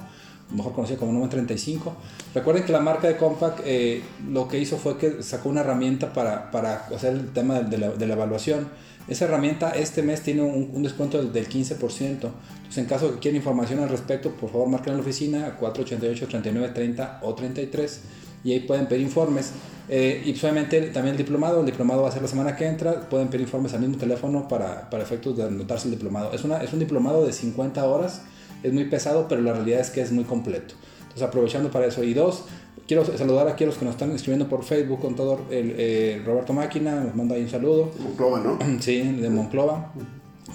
mejor 0.51 0.73
conocida 0.73 0.97
como 0.97 1.13
norma 1.13 1.29
35. 1.29 1.93
Recuerden 2.35 2.65
que 2.65 2.73
la 2.73 2.81
marca 2.81 3.07
de 3.07 3.17
Compaq 3.17 3.61
eh, 3.65 4.03
lo 4.31 4.49
que 4.49 4.59
hizo 4.59 4.79
fue 4.79 4.97
que 4.97 5.23
sacó 5.23 5.51
una 5.51 5.61
herramienta 5.61 6.13
para, 6.13 6.51
para 6.51 6.87
hacer 6.87 7.13
el 7.13 7.33
tema 7.33 7.61
de 7.61 7.77
la, 7.77 7.91
de 7.91 8.07
la 8.07 8.15
evaluación 8.15 8.69
esa 9.09 9.25
herramienta 9.25 9.71
este 9.71 10.03
mes 10.03 10.23
tiene 10.23 10.43
un, 10.43 10.83
descuento 10.83 11.23
del, 11.23 11.49
15%. 11.49 11.79
Entonces, 11.79 12.33
en 12.77 12.85
caso 12.85 13.09
de 13.09 13.15
que 13.15 13.21
quieran 13.21 13.37
información 13.37 13.81
al 13.81 13.89
respecto, 13.89 14.31
por 14.33 14.51
favor 14.51 14.69
marquen 14.69 14.93
en 14.93 14.99
la 14.99 15.03
oficina 15.03 15.47
a 15.47 15.57
488 15.57 16.29
39 16.29 16.75
30 16.75 17.21
o 17.23 17.35
33 17.35 18.01
y 18.45 18.53
ahí 18.53 18.61
pueden 18.61 18.87
pedir 18.87 19.03
informes. 19.03 19.53
Eh, 19.89 20.23
y 20.27 20.35
solamente 20.35 20.83
también 20.89 21.15
el 21.15 21.17
diplomado, 21.17 21.61
el 21.61 21.67
diplomado 21.67 22.03
va 22.03 22.11
a 22.11 22.13
ser 22.13 22.21
la 22.21 22.29
semana 22.29 22.55
que 22.55 22.67
entra, 22.67 23.09
pueden 23.09 23.29
pedir 23.29 23.43
informes 23.43 23.73
al 23.73 23.81
mismo 23.81 23.97
teléfono 23.97 24.47
para, 24.47 24.91
para 24.91 25.03
efectos 25.03 25.37
de 25.37 25.45
anotarse 25.45 25.89
el 25.89 25.93
diplomado. 25.93 26.33
Es, 26.33 26.45
una, 26.45 26.63
es 26.63 26.73
un 26.75 26.79
diplomado 26.79 27.25
de 27.25 27.33
50 27.33 27.83
horas, 27.87 28.23
es 28.63 28.73
muy 28.73 28.85
pesado, 28.85 29.27
pero 29.29 29.41
la 29.41 29.55
realidad 29.55 29.81
es 29.81 29.91
que 29.91 30.03
es 30.03 30.13
muy 30.13 30.25
completo. 30.25 30.75
Entonces 31.01 31.23
aprovechando 31.23 31.71
para 31.71 31.87
eso. 31.87 32.05
Y 32.05 32.13
dos, 32.13 32.45
quiero 32.89 33.05
saludar 33.05 33.47
aquí 33.47 33.63
a 33.63 33.69
los 33.69 33.77
que 33.77 33.85
nos 33.85 33.95
están 33.95 34.11
escribiendo 34.11 34.49
por 34.49 34.65
Facebook, 34.65 35.01
contador 35.01 35.43
el, 35.51 35.75
eh, 35.79 36.23
Roberto 36.27 36.53
Máquina, 36.53 36.97
nos 36.97 37.15
manda 37.15 37.37
ahí 37.37 37.43
un 37.43 37.51
saludo. 37.51 37.93
Monclova, 38.01 38.41
¿no? 38.41 38.59
Sí, 38.81 39.01
de 39.03 39.31
Monclova. 39.31 39.93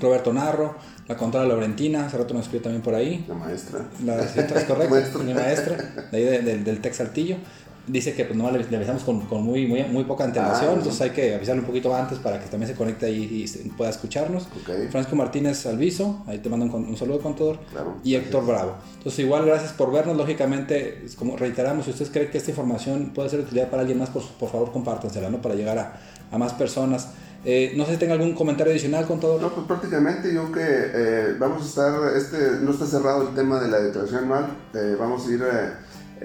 Roberto 0.02 0.34
Narro, 0.34 0.76
la 1.08 1.16
contadora 1.16 1.48
Laurentina, 1.50 2.08
hace 2.08 2.18
rato 2.18 2.34
nos 2.34 2.44
escribió 2.44 2.64
también 2.64 2.82
por 2.82 2.96
ahí. 2.96 3.24
La 3.28 3.36
maestra. 3.36 3.86
La 4.04 4.28
cita 4.28 4.60
es 4.60 4.64
correcta, 4.66 4.90
Maestra. 4.96 5.24
mi 5.24 5.34
maestra, 5.36 6.08
de 6.12 6.18
ahí 6.18 6.24
de- 6.24 6.42
del- 6.42 6.64
del 6.64 6.82
Tex 6.82 6.98
Saltillo. 6.98 7.38
Dice 7.86 8.14
que 8.14 8.24
pues 8.24 8.38
no 8.38 8.50
le, 8.50 8.64
le 8.64 8.78
avisamos 8.78 9.04
con, 9.04 9.20
con 9.26 9.44
muy, 9.44 9.68
muy, 9.68 9.84
muy 9.84 10.06
poca 10.06 10.24
antelación, 10.24 10.70
Ah, 10.70 10.74
entonces 10.78 11.02
hay 11.02 11.10
que 11.10 11.36
avisarle 11.36 11.60
un 11.62 11.68
poquito 11.68 11.94
antes 11.94 12.18
para 12.18 12.40
que 12.40 12.48
también 12.48 12.72
se 12.72 12.78
conecte 12.78 13.08
ahí 13.08 13.44
y 13.46 13.70
pueda 13.72 13.90
escucharnos. 13.90 14.44
Ok, 14.44 14.90
Francisco 14.90 15.18
Martínez 15.18 15.66
Alviso, 15.66 16.24
ahí 16.26 16.40
te 16.40 16.48
mando 16.48 16.66
un, 16.66 16.74
un 16.86 16.96
saludo 16.96 17.20
contador. 17.20 17.60
claro. 17.72 17.96
Y 18.02 18.16
Héctor 18.16 18.46
Bravo. 18.46 18.76
Entonces, 19.00 19.20
igual, 19.20 19.46
gracias 19.46 19.74
por 19.74 19.92
vernos. 19.92 20.16
Lógicamente, 20.16 21.04
como 21.20 21.36
reiteramos, 21.36 21.84
si 21.84 21.92
ustedes 21.92 22.10
creen 22.10 22.32
que 22.32 22.38
esta 22.38 22.52
información 22.52 23.12
puede 23.14 23.28
ser 23.30 23.40
de 23.40 23.46
utilidad 23.46 23.70
para 23.70 23.82
alguien 23.82 24.00
más, 24.00 24.10
por, 24.10 24.24
por 24.40 24.50
favor, 24.50 24.72
compártansela, 24.72 25.30
¿no? 25.30 25.42
Para 25.42 25.56
llegar 25.56 25.78
a, 25.78 26.00
a 26.32 26.38
más 26.38 26.54
personas. 26.54 27.10
Eh, 27.44 27.74
no 27.76 27.86
sé 27.86 27.92
si 27.92 27.98
tenga 27.98 28.14
algún 28.14 28.34
comentario 28.34 28.72
adicional, 28.72 29.06
contador. 29.06 29.42
No, 29.42 29.54
pues 29.54 29.68
prácticamente 29.68 30.34
yo 30.34 30.50
que 30.54 30.62
eh, 30.64 31.36
vamos 31.38 31.64
a 31.64 31.66
estar, 31.66 32.16
este, 32.16 32.62
no 32.62 32.72
está 32.72 32.86
cerrado 32.86 33.28
el 33.28 33.36
tema 33.36 33.60
de 33.60 33.68
la 33.68 33.82
declaración 33.82 34.24
anual, 34.24 34.48
eh, 34.74 34.96
vamos 34.98 35.28
a 35.28 35.32
ir 35.32 35.44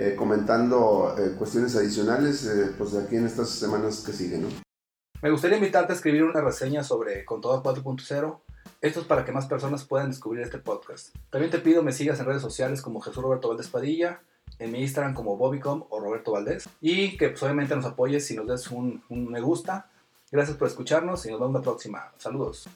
eh, 0.00 0.14
comentando 0.14 1.16
eh, 1.18 1.34
cuestiones 1.36 1.74
adicionales 1.74 2.46
eh, 2.46 2.72
pues 2.78 2.92
de 2.92 3.02
aquí 3.02 3.16
en 3.16 3.26
estas 3.26 3.50
semanas 3.50 4.04
que 4.06 4.12
siguen, 4.12 4.42
¿no? 4.42 4.48
Me 5.20 5.30
gustaría 5.32 5.56
invitarte 5.56 5.92
a 5.92 5.96
escribir 5.96 6.22
una 6.22 6.40
reseña 6.40 6.84
sobre 6.84 7.24
Contador 7.24 7.64
4.0. 7.64 8.38
Esto 8.80 9.00
es 9.00 9.06
para 9.06 9.24
que 9.24 9.32
más 9.32 9.46
personas 9.46 9.84
puedan 9.84 10.10
descubrir 10.10 10.44
este 10.44 10.58
podcast. 10.58 11.16
También 11.30 11.50
te 11.50 11.58
pido 11.58 11.82
me 11.82 11.90
sigas 11.90 12.20
en 12.20 12.26
redes 12.26 12.42
sociales 12.42 12.80
como 12.80 13.00
Jesús 13.00 13.20
Roberto 13.20 13.48
Valdés 13.48 13.66
Padilla, 13.66 14.22
en 14.60 14.70
mi 14.70 14.82
Instagram 14.82 15.14
como 15.14 15.36
Bobicom 15.36 15.82
o 15.90 15.98
Roberto 15.98 16.30
Valdés. 16.30 16.68
Y 16.80 17.16
que 17.16 17.30
pues, 17.30 17.42
obviamente 17.42 17.74
nos 17.74 17.84
apoyes 17.84 18.30
y 18.30 18.36
nos 18.36 18.46
des 18.46 18.70
un, 18.70 19.02
un 19.08 19.28
me 19.28 19.40
gusta. 19.40 19.90
Gracias 20.30 20.56
por 20.56 20.68
escucharnos 20.68 21.26
y 21.26 21.30
nos 21.32 21.40
vemos 21.40 21.54
la 21.54 21.62
próxima. 21.62 22.12
Saludos. 22.18 22.68